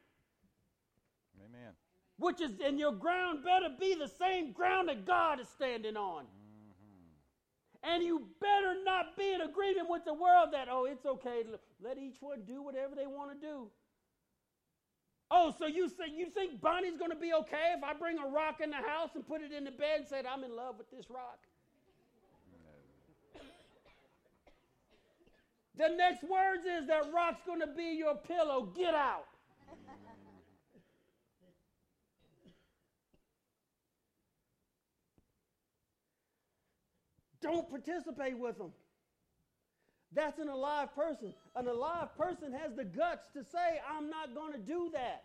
Amen. 1.39 1.73
Which 2.19 2.41
is, 2.41 2.51
and 2.63 2.79
your 2.79 2.93
ground 2.93 3.45
better 3.45 3.69
be 3.81 3.95
the 3.95 4.09
same 4.09 4.53
ground 4.53 4.89
that 4.89 5.07
God 5.07 5.41
is 5.41 5.49
standing 5.49 5.97
on. 5.97 6.25
Mm. 6.25 6.48
And 7.83 8.03
you 8.03 8.27
better 8.41 8.75
not 8.85 9.17
be 9.17 9.33
in 9.33 9.41
agreement 9.41 9.89
with 9.89 10.05
the 10.05 10.15
world 10.15 10.49
that, 10.53 10.69
oh, 10.71 10.85
it's 10.85 11.07
okay. 11.07 11.45
Let 11.83 11.97
each 11.97 12.17
one 12.21 12.43
do 12.47 12.63
whatever 12.63 12.95
they 12.95 13.07
want 13.07 13.41
to 13.41 13.47
do. 13.47 13.69
Oh, 15.31 15.55
so 15.59 15.67
you 15.67 15.89
say 15.89 16.11
you 16.17 16.31
think 16.31 16.61
Bonnie's 16.61 16.97
going 16.97 17.11
to 17.11 17.17
be 17.17 17.33
okay 17.35 17.75
if 17.77 17.85
I 17.85 17.93
bring 17.93 18.19
a 18.19 18.27
rock 18.27 18.61
in 18.63 18.71
the 18.71 18.77
house 18.77 19.11
and 19.15 19.27
put 19.27 19.43
it 19.43 19.53
in 19.53 19.65
the 19.65 19.71
bed 19.71 20.01
and 20.01 20.09
say 20.09 20.23
I'm 20.29 20.43
in 20.43 20.57
love 20.57 20.77
with 20.79 20.91
this 20.91 21.11
rock? 21.11 21.39
The 25.77 25.89
next 25.95 26.25
words 26.25 26.65
is 26.65 26.89
that 26.89 27.13
rock's 27.15 27.43
going 27.47 27.61
to 27.61 27.69
be 27.69 27.95
your 27.97 28.17
pillow. 28.17 28.73
Get 28.75 28.95
out. 28.95 29.27
Don't 37.41 37.69
participate 37.69 38.39
with 38.39 38.59
them. 38.59 38.73
That's 40.13 40.39
an 40.39 40.49
alive 40.49 40.95
person. 40.95 41.35
An 41.55 41.69
alive 41.69 42.17
person 42.17 42.53
has 42.53 42.75
the 42.75 42.85
guts 42.85 43.29
to 43.35 43.45
say, 43.45 43.81
I'm 43.89 44.09
not 44.09 44.35
going 44.35 44.53
to 44.53 44.59
do 44.59 44.91
that. 44.95 45.25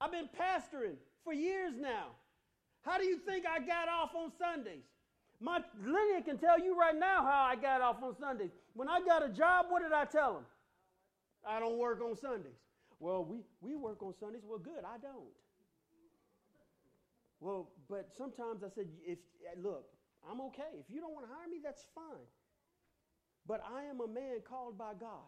I've 0.00 0.12
been 0.12 0.28
pastoring 0.28 0.96
for 1.24 1.32
years 1.32 1.72
now. 1.78 2.06
How 2.82 2.98
do 2.98 3.04
you 3.04 3.18
think 3.18 3.46
I 3.46 3.60
got 3.60 3.88
off 3.88 4.10
on 4.14 4.32
Sundays? 4.38 4.82
My 5.40 5.60
Lydia 5.84 6.22
can 6.24 6.38
tell 6.38 6.58
you 6.58 6.78
right 6.78 6.96
now 6.96 7.22
how 7.22 7.44
I 7.48 7.56
got 7.56 7.80
off 7.80 8.02
on 8.02 8.16
Sundays. 8.18 8.50
When 8.74 8.88
I 8.88 9.00
got 9.00 9.24
a 9.24 9.28
job, 9.28 9.66
what 9.68 9.82
did 9.82 9.92
I 9.92 10.04
tell 10.04 10.34
them? 10.34 10.44
I 11.46 11.58
don't 11.58 11.78
work 11.78 12.00
on 12.00 12.16
Sundays. 12.16 12.52
Well, 13.00 13.24
we, 13.24 13.38
we 13.60 13.74
work 13.74 14.02
on 14.02 14.14
Sundays. 14.20 14.42
Well, 14.46 14.58
good, 14.58 14.84
I 14.84 14.98
don't. 14.98 15.24
Well, 17.42 17.70
but 17.90 18.06
sometimes 18.16 18.62
I 18.62 18.68
said, 18.68 18.86
if 19.04 19.18
look, 19.60 19.86
I'm 20.30 20.40
okay. 20.42 20.78
If 20.78 20.86
you 20.88 21.00
don't 21.00 21.12
want 21.12 21.26
to 21.26 21.32
hire 21.34 21.48
me, 21.50 21.58
that's 21.62 21.82
fine. 21.92 22.30
But 23.48 23.64
I 23.66 23.82
am 23.90 24.00
a 24.00 24.06
man 24.06 24.38
called 24.48 24.78
by 24.78 24.92
God. 24.94 25.26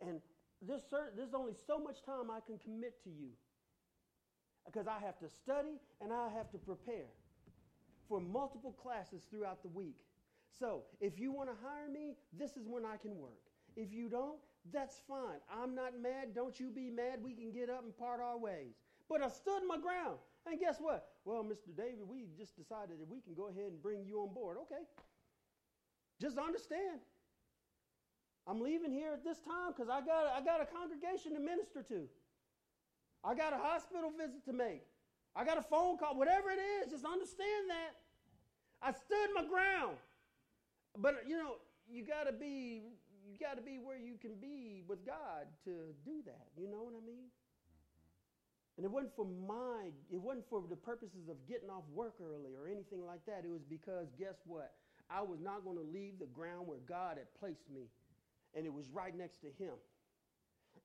And 0.00 0.20
certain, 0.90 1.16
there's 1.16 1.34
only 1.34 1.52
so 1.66 1.78
much 1.78 2.02
time 2.02 2.32
I 2.32 2.40
can 2.44 2.58
commit 2.58 3.00
to 3.04 3.10
you. 3.10 3.30
Because 4.66 4.88
I 4.88 4.98
have 4.98 5.18
to 5.20 5.28
study 5.28 5.78
and 6.00 6.12
I 6.12 6.28
have 6.36 6.50
to 6.50 6.58
prepare 6.58 7.10
for 8.08 8.20
multiple 8.20 8.72
classes 8.72 9.22
throughout 9.30 9.62
the 9.62 9.68
week. 9.68 10.02
So 10.58 10.82
if 11.00 11.16
you 11.16 11.30
want 11.30 11.48
to 11.48 11.54
hire 11.64 11.88
me, 11.88 12.16
this 12.36 12.56
is 12.56 12.66
when 12.66 12.84
I 12.84 12.96
can 12.96 13.16
work. 13.16 13.38
If 13.76 13.92
you 13.92 14.08
don't, 14.08 14.38
that's 14.72 15.00
fine. 15.08 15.38
I'm 15.48 15.76
not 15.76 15.92
mad. 16.00 16.34
Don't 16.34 16.58
you 16.58 16.70
be 16.70 16.90
mad. 16.90 17.22
We 17.22 17.34
can 17.34 17.52
get 17.52 17.70
up 17.70 17.84
and 17.84 17.96
part 17.96 18.20
our 18.20 18.36
ways. 18.36 18.74
But 19.08 19.22
I 19.22 19.28
stood 19.28 19.62
my 19.68 19.78
ground. 19.78 20.18
And 20.46 20.58
guess 20.58 20.78
what? 20.80 21.06
Well, 21.24 21.44
Mr. 21.44 21.70
David, 21.76 22.02
we 22.08 22.26
just 22.36 22.56
decided 22.56 22.98
that 22.98 23.08
we 23.08 23.20
can 23.20 23.34
go 23.34 23.48
ahead 23.48 23.70
and 23.70 23.82
bring 23.82 24.04
you 24.04 24.20
on 24.20 24.34
board. 24.34 24.56
Okay. 24.62 24.82
Just 26.20 26.38
understand. 26.38 27.00
I'm 28.46 28.60
leaving 28.60 28.90
here 28.90 29.12
at 29.12 29.22
this 29.22 29.38
time 29.38 29.70
because 29.70 29.88
I 29.88 30.00
got, 30.00 30.26
I 30.34 30.42
got 30.42 30.60
a 30.60 30.66
congregation 30.66 31.34
to 31.34 31.40
minister 31.40 31.82
to. 31.82 32.08
I 33.24 33.34
got 33.34 33.52
a 33.52 33.56
hospital 33.56 34.10
visit 34.10 34.44
to 34.46 34.52
make. 34.52 34.82
I 35.34 35.44
got 35.44 35.58
a 35.58 35.62
phone 35.62 35.96
call, 35.96 36.16
whatever 36.16 36.50
it 36.50 36.58
is, 36.58 36.90
just 36.90 37.04
understand 37.04 37.70
that. 37.70 37.96
I 38.82 38.90
stood 38.90 39.30
my 39.34 39.44
ground. 39.44 39.96
But 40.98 41.24
you 41.26 41.38
know, 41.38 41.54
you 41.88 42.04
gotta 42.04 42.32
be 42.32 42.82
you 43.24 43.38
gotta 43.40 43.62
be 43.62 43.78
where 43.78 43.96
you 43.96 44.16
can 44.20 44.34
be 44.40 44.82
with 44.88 45.06
God 45.06 45.46
to 45.64 45.94
do 46.04 46.20
that. 46.26 46.48
You 46.56 46.68
know 46.68 46.82
what 46.82 46.94
I 47.00 47.06
mean? 47.06 47.30
And 48.76 48.86
it 48.86 48.90
wasn't 48.90 49.14
for 49.14 49.26
my, 49.26 49.90
it 50.10 50.20
wasn't 50.20 50.48
for 50.48 50.62
the 50.68 50.76
purposes 50.76 51.28
of 51.28 51.36
getting 51.46 51.68
off 51.68 51.84
work 51.92 52.14
early 52.22 52.56
or 52.56 52.66
anything 52.66 53.04
like 53.04 53.24
that. 53.26 53.44
It 53.44 53.50
was 53.50 53.62
because, 53.68 54.08
guess 54.18 54.36
what? 54.46 54.72
I 55.10 55.20
was 55.20 55.40
not 55.40 55.64
going 55.64 55.76
to 55.76 55.84
leave 55.84 56.18
the 56.18 56.26
ground 56.26 56.66
where 56.66 56.80
God 56.88 57.18
had 57.18 57.28
placed 57.38 57.68
me. 57.70 57.90
And 58.54 58.64
it 58.64 58.72
was 58.72 58.88
right 58.88 59.16
next 59.16 59.38
to 59.42 59.48
Him. 59.62 59.74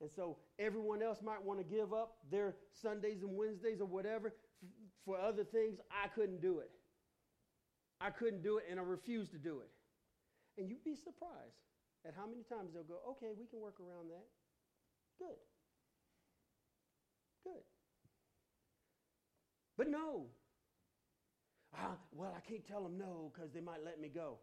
And 0.01 0.09
so 0.13 0.37
everyone 0.59 1.01
else 1.01 1.19
might 1.23 1.41
want 1.41 1.59
to 1.59 1.65
give 1.65 1.93
up 1.93 2.17
their 2.29 2.55
Sundays 2.71 3.23
and 3.23 3.35
Wednesdays 3.35 3.79
or 3.79 3.85
whatever 3.85 4.33
for 5.05 5.17
other 5.19 5.43
things. 5.43 5.79
I 5.89 6.07
couldn't 6.09 6.41
do 6.41 6.59
it. 6.59 6.69
I 7.99 8.11
couldn't 8.11 8.43
do 8.43 8.57
it, 8.57 8.65
and 8.69 8.79
I 8.79 8.83
refused 8.83 9.31
to 9.31 9.39
do 9.39 9.61
it. 9.61 9.71
And 10.59 10.69
you'd 10.69 10.83
be 10.83 10.95
surprised 10.95 11.57
at 12.05 12.13
how 12.15 12.27
many 12.27 12.43
times 12.43 12.73
they'll 12.73 12.83
go, 12.83 12.99
okay, 13.11 13.31
we 13.37 13.47
can 13.47 13.59
work 13.59 13.79
around 13.79 14.09
that. 14.09 14.25
Good. 15.17 15.39
Good. 17.43 17.63
But 19.77 19.89
no. 19.89 20.25
Ah, 21.75 21.95
well, 22.11 22.33
I 22.35 22.39
can't 22.49 22.65
tell 22.67 22.81
them 22.81 22.97
no 22.97 23.31
because 23.33 23.51
they 23.51 23.61
might 23.61 23.83
let 23.85 24.01
me 24.01 24.09
go. 24.09 24.39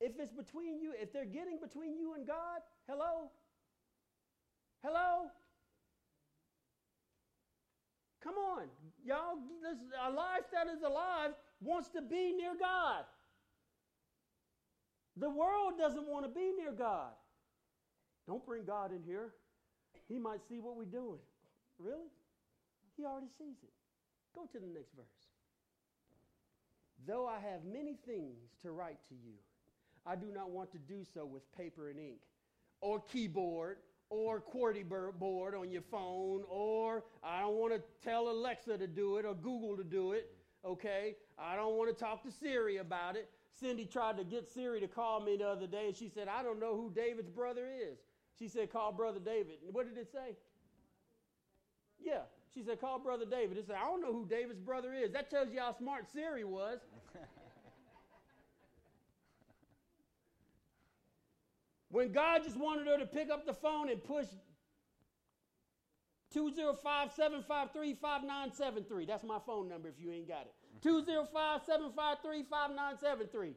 If 0.00 0.18
it's 0.18 0.32
between 0.32 0.80
you, 0.80 0.92
if 1.00 1.12
they're 1.12 1.24
getting 1.24 1.58
between 1.62 1.96
you 1.96 2.14
and 2.14 2.26
God, 2.26 2.60
hello? 2.88 3.30
Hello? 4.82 5.30
Come 8.22 8.34
on. 8.34 8.64
Y'all, 9.04 9.38
this, 9.62 9.78
a 10.04 10.10
life 10.10 10.50
that 10.52 10.66
is 10.66 10.82
alive 10.82 11.30
wants 11.60 11.88
to 11.90 12.02
be 12.02 12.32
near 12.32 12.54
God. 12.58 13.04
The 15.16 15.30
world 15.30 15.74
doesn't 15.78 16.08
want 16.08 16.24
to 16.24 16.30
be 16.30 16.52
near 16.58 16.72
God. 16.72 17.12
Don't 18.26 18.44
bring 18.44 18.64
God 18.64 18.92
in 18.92 19.02
here. 19.04 19.34
He 20.08 20.18
might 20.18 20.40
see 20.48 20.58
what 20.58 20.76
we're 20.76 20.84
doing. 20.84 21.18
Really? 21.78 22.10
He 22.96 23.04
already 23.04 23.28
sees 23.38 23.56
it. 23.62 23.70
Go 24.34 24.46
to 24.52 24.58
the 24.58 24.66
next 24.66 24.94
verse. 24.94 25.06
Though 27.06 27.26
I 27.26 27.40
have 27.40 27.64
many 27.64 27.96
things 28.06 28.50
to 28.62 28.70
write 28.70 28.98
to 29.08 29.14
you, 29.14 29.34
I 30.06 30.16
do 30.16 30.26
not 30.34 30.50
want 30.50 30.72
to 30.72 30.78
do 30.78 31.04
so 31.14 31.24
with 31.24 31.42
paper 31.56 31.88
and 31.88 31.98
ink, 31.98 32.20
or 32.80 33.00
keyboard, 33.00 33.78
or 34.10 34.40
QWERTY 34.40 34.84
board 35.18 35.54
on 35.54 35.70
your 35.70 35.82
phone, 35.82 36.42
or 36.48 37.04
I 37.24 37.40
don't 37.40 37.56
want 37.56 37.72
to 37.72 37.82
tell 38.04 38.28
Alexa 38.28 38.76
to 38.78 38.86
do 38.86 39.16
it 39.16 39.24
or 39.24 39.34
Google 39.34 39.76
to 39.76 39.84
do 39.84 40.12
it, 40.12 40.30
okay? 40.64 41.16
I 41.38 41.56
don't 41.56 41.76
want 41.76 41.96
to 41.96 42.04
talk 42.04 42.22
to 42.24 42.30
Siri 42.30 42.76
about 42.76 43.16
it. 43.16 43.30
Cindy 43.58 43.86
tried 43.86 44.18
to 44.18 44.24
get 44.24 44.46
Siri 44.46 44.80
to 44.80 44.88
call 44.88 45.20
me 45.20 45.36
the 45.36 45.48
other 45.48 45.66
day, 45.66 45.86
and 45.86 45.96
she 45.96 46.08
said, 46.08 46.28
I 46.28 46.42
don't 46.42 46.60
know 46.60 46.76
who 46.76 46.92
David's 46.94 47.30
brother 47.30 47.68
is. 47.74 47.98
She 48.38 48.48
said, 48.48 48.72
Call 48.72 48.92
Brother 48.92 49.20
David. 49.20 49.56
what 49.70 49.88
did 49.88 50.00
it 50.00 50.10
say? 50.10 50.36
Yeah. 52.00 52.22
She 52.54 52.62
said, 52.62 52.80
call 52.80 52.98
Brother 52.98 53.24
David. 53.24 53.56
He 53.56 53.62
said, 53.62 53.76
I 53.82 53.84
don't 53.84 54.02
know 54.02 54.12
who 54.12 54.26
David's 54.26 54.60
brother 54.60 54.92
is. 54.92 55.12
That 55.12 55.30
tells 55.30 55.50
you 55.52 55.60
how 55.60 55.74
smart 55.76 56.04
Siri 56.12 56.44
was. 56.44 56.80
when 61.88 62.12
God 62.12 62.42
just 62.44 62.58
wanted 62.58 62.86
her 62.88 62.98
to 62.98 63.06
pick 63.06 63.30
up 63.30 63.46
the 63.46 63.54
phone 63.54 63.88
and 63.88 64.04
push 64.04 64.26
205 66.32 67.12
753 67.12 67.94
5973. 67.94 69.06
That's 69.06 69.24
my 69.24 69.38
phone 69.46 69.68
number 69.68 69.88
if 69.88 69.94
you 69.98 70.10
ain't 70.10 70.28
got 70.28 70.42
it. 70.42 70.52
205 70.82 71.62
753 71.64 72.42
5973. 72.42 73.54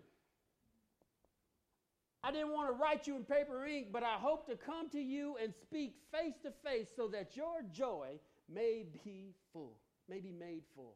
I 2.23 2.31
didn't 2.31 2.53
want 2.53 2.69
to 2.69 2.81
write 2.81 3.07
you 3.07 3.15
in 3.17 3.23
paper 3.23 3.65
ink, 3.65 3.87
but 3.91 4.03
I 4.03 4.15
hope 4.15 4.47
to 4.47 4.55
come 4.55 4.89
to 4.89 4.99
you 4.99 5.35
and 5.41 5.53
speak 5.53 5.95
face 6.11 6.33
to 6.43 6.51
face 6.67 6.87
so 6.95 7.07
that 7.09 7.35
your 7.35 7.61
joy 7.71 8.19
may 8.53 8.85
be 9.03 9.33
full, 9.53 9.77
may 10.09 10.19
be 10.19 10.31
made 10.31 10.63
full. 10.75 10.95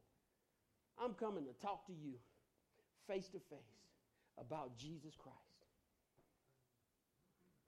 I'm 1.01 1.13
coming 1.13 1.45
to 1.45 1.53
talk 1.65 1.85
to 1.87 1.93
you 1.93 2.13
face 3.07 3.27
to 3.29 3.39
face 3.49 3.79
about 4.37 4.77
Jesus 4.77 5.15
Christ. 5.17 5.37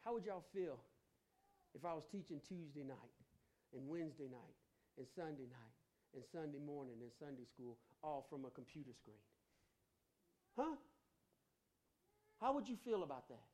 How 0.03 0.13
would 0.13 0.25
y'all 0.25 0.45
feel 0.53 0.79
if 1.73 1.85
I 1.85 1.93
was 1.93 2.03
teaching 2.11 2.41
Tuesday 2.47 2.83
night 2.83 3.15
and 3.73 3.87
Wednesday 3.87 4.27
night 4.29 4.57
and 4.97 5.07
Sunday 5.15 5.47
night 5.49 5.77
and 6.13 6.23
Sunday 6.31 6.59
morning 6.59 6.95
and 7.01 7.11
Sunday 7.19 7.45
school 7.45 7.77
all 8.03 8.25
from 8.29 8.45
a 8.45 8.49
computer 8.49 8.91
screen? 8.93 9.23
Huh? 10.57 10.75
How 12.39 12.53
would 12.53 12.67
you 12.67 12.75
feel 12.75 13.03
about 13.03 13.29
that? 13.29 13.45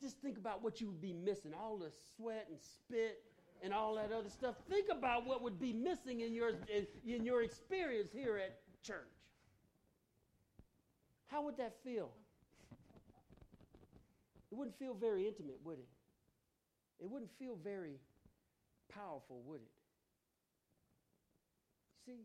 Just 0.00 0.18
think 0.20 0.36
about 0.36 0.62
what 0.62 0.80
you 0.80 0.88
would 0.88 1.00
be 1.00 1.14
missing 1.14 1.52
all 1.54 1.78
the 1.78 1.90
sweat 2.16 2.46
and 2.50 2.58
spit 2.60 3.22
and 3.62 3.72
all 3.72 3.94
that 3.96 4.12
other 4.12 4.28
stuff. 4.28 4.54
Think 4.68 4.88
about 4.90 5.26
what 5.26 5.42
would 5.42 5.58
be 5.60 5.72
missing 5.72 6.20
in 6.20 6.32
your, 6.32 6.50
in, 6.50 6.86
in 7.06 7.24
your 7.24 7.42
experience 7.42 8.10
here 8.12 8.36
at 8.36 8.58
church. 8.82 9.12
How 11.28 11.42
would 11.42 11.56
that 11.58 11.74
feel? 11.84 12.10
It 14.50 14.54
wouldn't 14.54 14.78
feel 14.78 14.94
very 14.94 15.26
intimate, 15.26 15.58
would 15.64 15.78
it? 15.78 15.88
It 17.00 17.10
wouldn't 17.10 17.30
feel 17.38 17.58
very 17.62 17.96
powerful, 18.88 19.42
would 19.46 19.60
it? 19.60 19.70
See, 22.06 22.24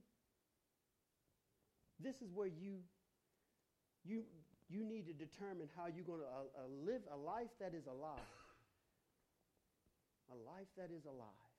this 1.99 2.21
is 2.21 2.31
where 2.33 2.47
you 2.47 2.77
you 4.05 4.23
you 4.69 4.85
need 4.85 5.05
to 5.07 5.13
determine 5.13 5.67
how 5.75 5.87
you're 5.87 6.05
going 6.05 6.21
to 6.21 6.25
uh, 6.25 6.63
uh, 6.63 6.67
live 6.85 7.01
a 7.11 7.17
life 7.17 7.49
that 7.59 7.73
is 7.73 7.87
alive. 7.87 8.19
A 10.31 10.37
life 10.47 10.71
that 10.79 10.95
is 10.95 11.03
alive. 11.03 11.51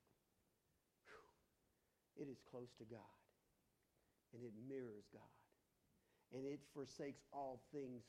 Whew. 1.05 2.25
It 2.25 2.27
is 2.29 2.41
close 2.49 2.73
to 2.81 2.85
God, 2.89 3.17
and 4.33 4.41
it 4.41 4.53
mirrors 4.65 5.05
God, 5.13 5.37
and 6.33 6.41
it 6.41 6.57
forsakes 6.73 7.21
all 7.29 7.61
things 7.69 8.01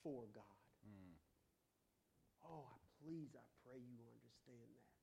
for 0.00 0.24
God. 0.32 0.56
Mm. 0.88 1.20
Oh, 2.48 2.64
I 2.64 2.76
please, 3.04 3.36
I 3.36 3.44
pray 3.60 3.76
you 3.76 4.00
understand 4.08 4.72
that. 4.72 4.96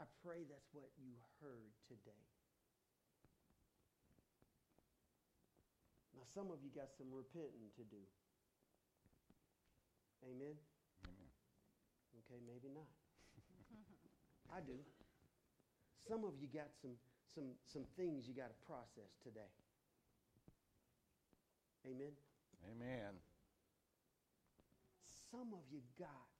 I 0.00 0.04
pray 0.24 0.46
that's 0.48 0.70
what 0.72 0.88
you 0.96 1.12
heard 1.42 1.74
today. 1.90 2.24
Now, 6.14 6.24
some 6.34 6.50
of 6.50 6.62
you 6.62 6.70
got 6.70 6.94
some 6.96 7.10
repenting 7.10 7.70
to 7.76 7.84
do. 7.86 8.02
Amen? 10.26 10.54
Amen. 11.06 11.30
Okay, 12.24 12.38
maybe 12.46 12.70
not. 12.74 12.97
I 14.52 14.60
do. 14.64 14.78
Some 16.08 16.24
of 16.24 16.32
you 16.40 16.48
got 16.48 16.72
some, 16.80 16.96
some, 17.34 17.52
some 17.68 17.84
things 17.96 18.26
you 18.26 18.34
got 18.34 18.48
to 18.48 18.58
process 18.66 19.12
today. 19.22 19.52
Amen? 21.86 22.12
Amen. 22.64 23.12
Some 25.30 25.52
of 25.52 25.64
you 25.70 25.80
got 25.98 26.32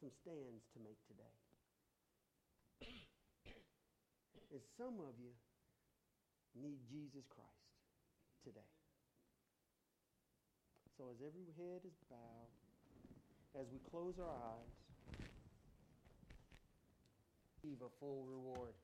some 0.00 0.10
stands 0.24 0.64
to 0.72 0.78
make 0.80 0.98
today. 1.06 1.36
And 4.50 4.58
some 4.74 4.98
of 4.98 5.14
you 5.22 5.30
need 6.58 6.82
Jesus 6.90 7.22
Christ 7.30 7.70
today. 8.42 8.66
So 10.98 11.06
as 11.14 11.22
every 11.22 11.48
head 11.54 11.86
is 11.86 11.94
bowed, 12.10 12.59
as 13.58 13.66
we 13.72 13.78
close 13.90 14.14
our 14.18 14.28
eyes, 14.28 14.70
receive 17.56 17.78
a 17.82 17.90
full 17.98 18.24
reward. 18.28 18.74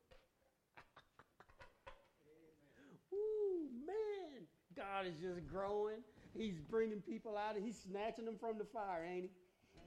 Ooh, 3.15 3.69
man. 3.87 4.47
God 4.77 5.07
is 5.07 5.19
just 5.21 5.47
growing. 5.47 6.03
He's 6.37 6.59
bringing 6.59 7.01
people 7.01 7.37
out. 7.37 7.57
He's 7.63 7.79
snatching 7.89 8.25
them 8.25 8.37
from 8.39 8.59
the 8.59 8.65
fire, 8.65 9.05
ain't 9.09 9.25
he? 9.25 9.31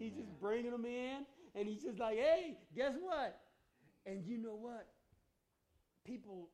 He's 0.06 0.14
just 0.14 0.40
bringing 0.40 0.72
them 0.72 0.86
in. 0.86 1.26
And 1.56 1.68
he's 1.68 1.84
just 1.84 2.00
like, 2.00 2.18
hey, 2.18 2.58
guess 2.76 2.94
what? 3.02 3.42
And 4.06 4.24
you 4.26 4.38
know 4.38 4.56
what? 4.56 4.88
People 6.06 6.50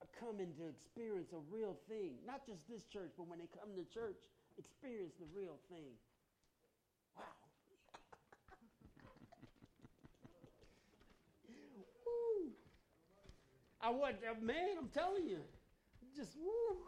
are 0.00 0.08
coming 0.18 0.54
to 0.58 0.68
experience 0.68 1.32
a 1.32 1.42
real 1.52 1.76
thing. 1.88 2.12
Not 2.26 2.46
just 2.46 2.60
this 2.68 2.84
church, 2.84 3.10
but 3.16 3.28
when 3.28 3.38
they 3.38 3.48
come 3.52 3.74
to 3.74 3.84
church, 3.92 4.16
experience 4.58 5.14
the 5.18 5.26
real 5.34 5.58
thing. 5.68 5.92
Wow. 7.16 7.24
Woo. 11.48 12.52
I 13.84 13.90
want, 13.90 14.16
a 14.26 14.30
uh, 14.32 14.34
man, 14.40 14.80
I'm 14.80 14.88
telling 14.88 15.26
you, 15.28 15.40
just 16.16 16.36
woo. 16.40 16.78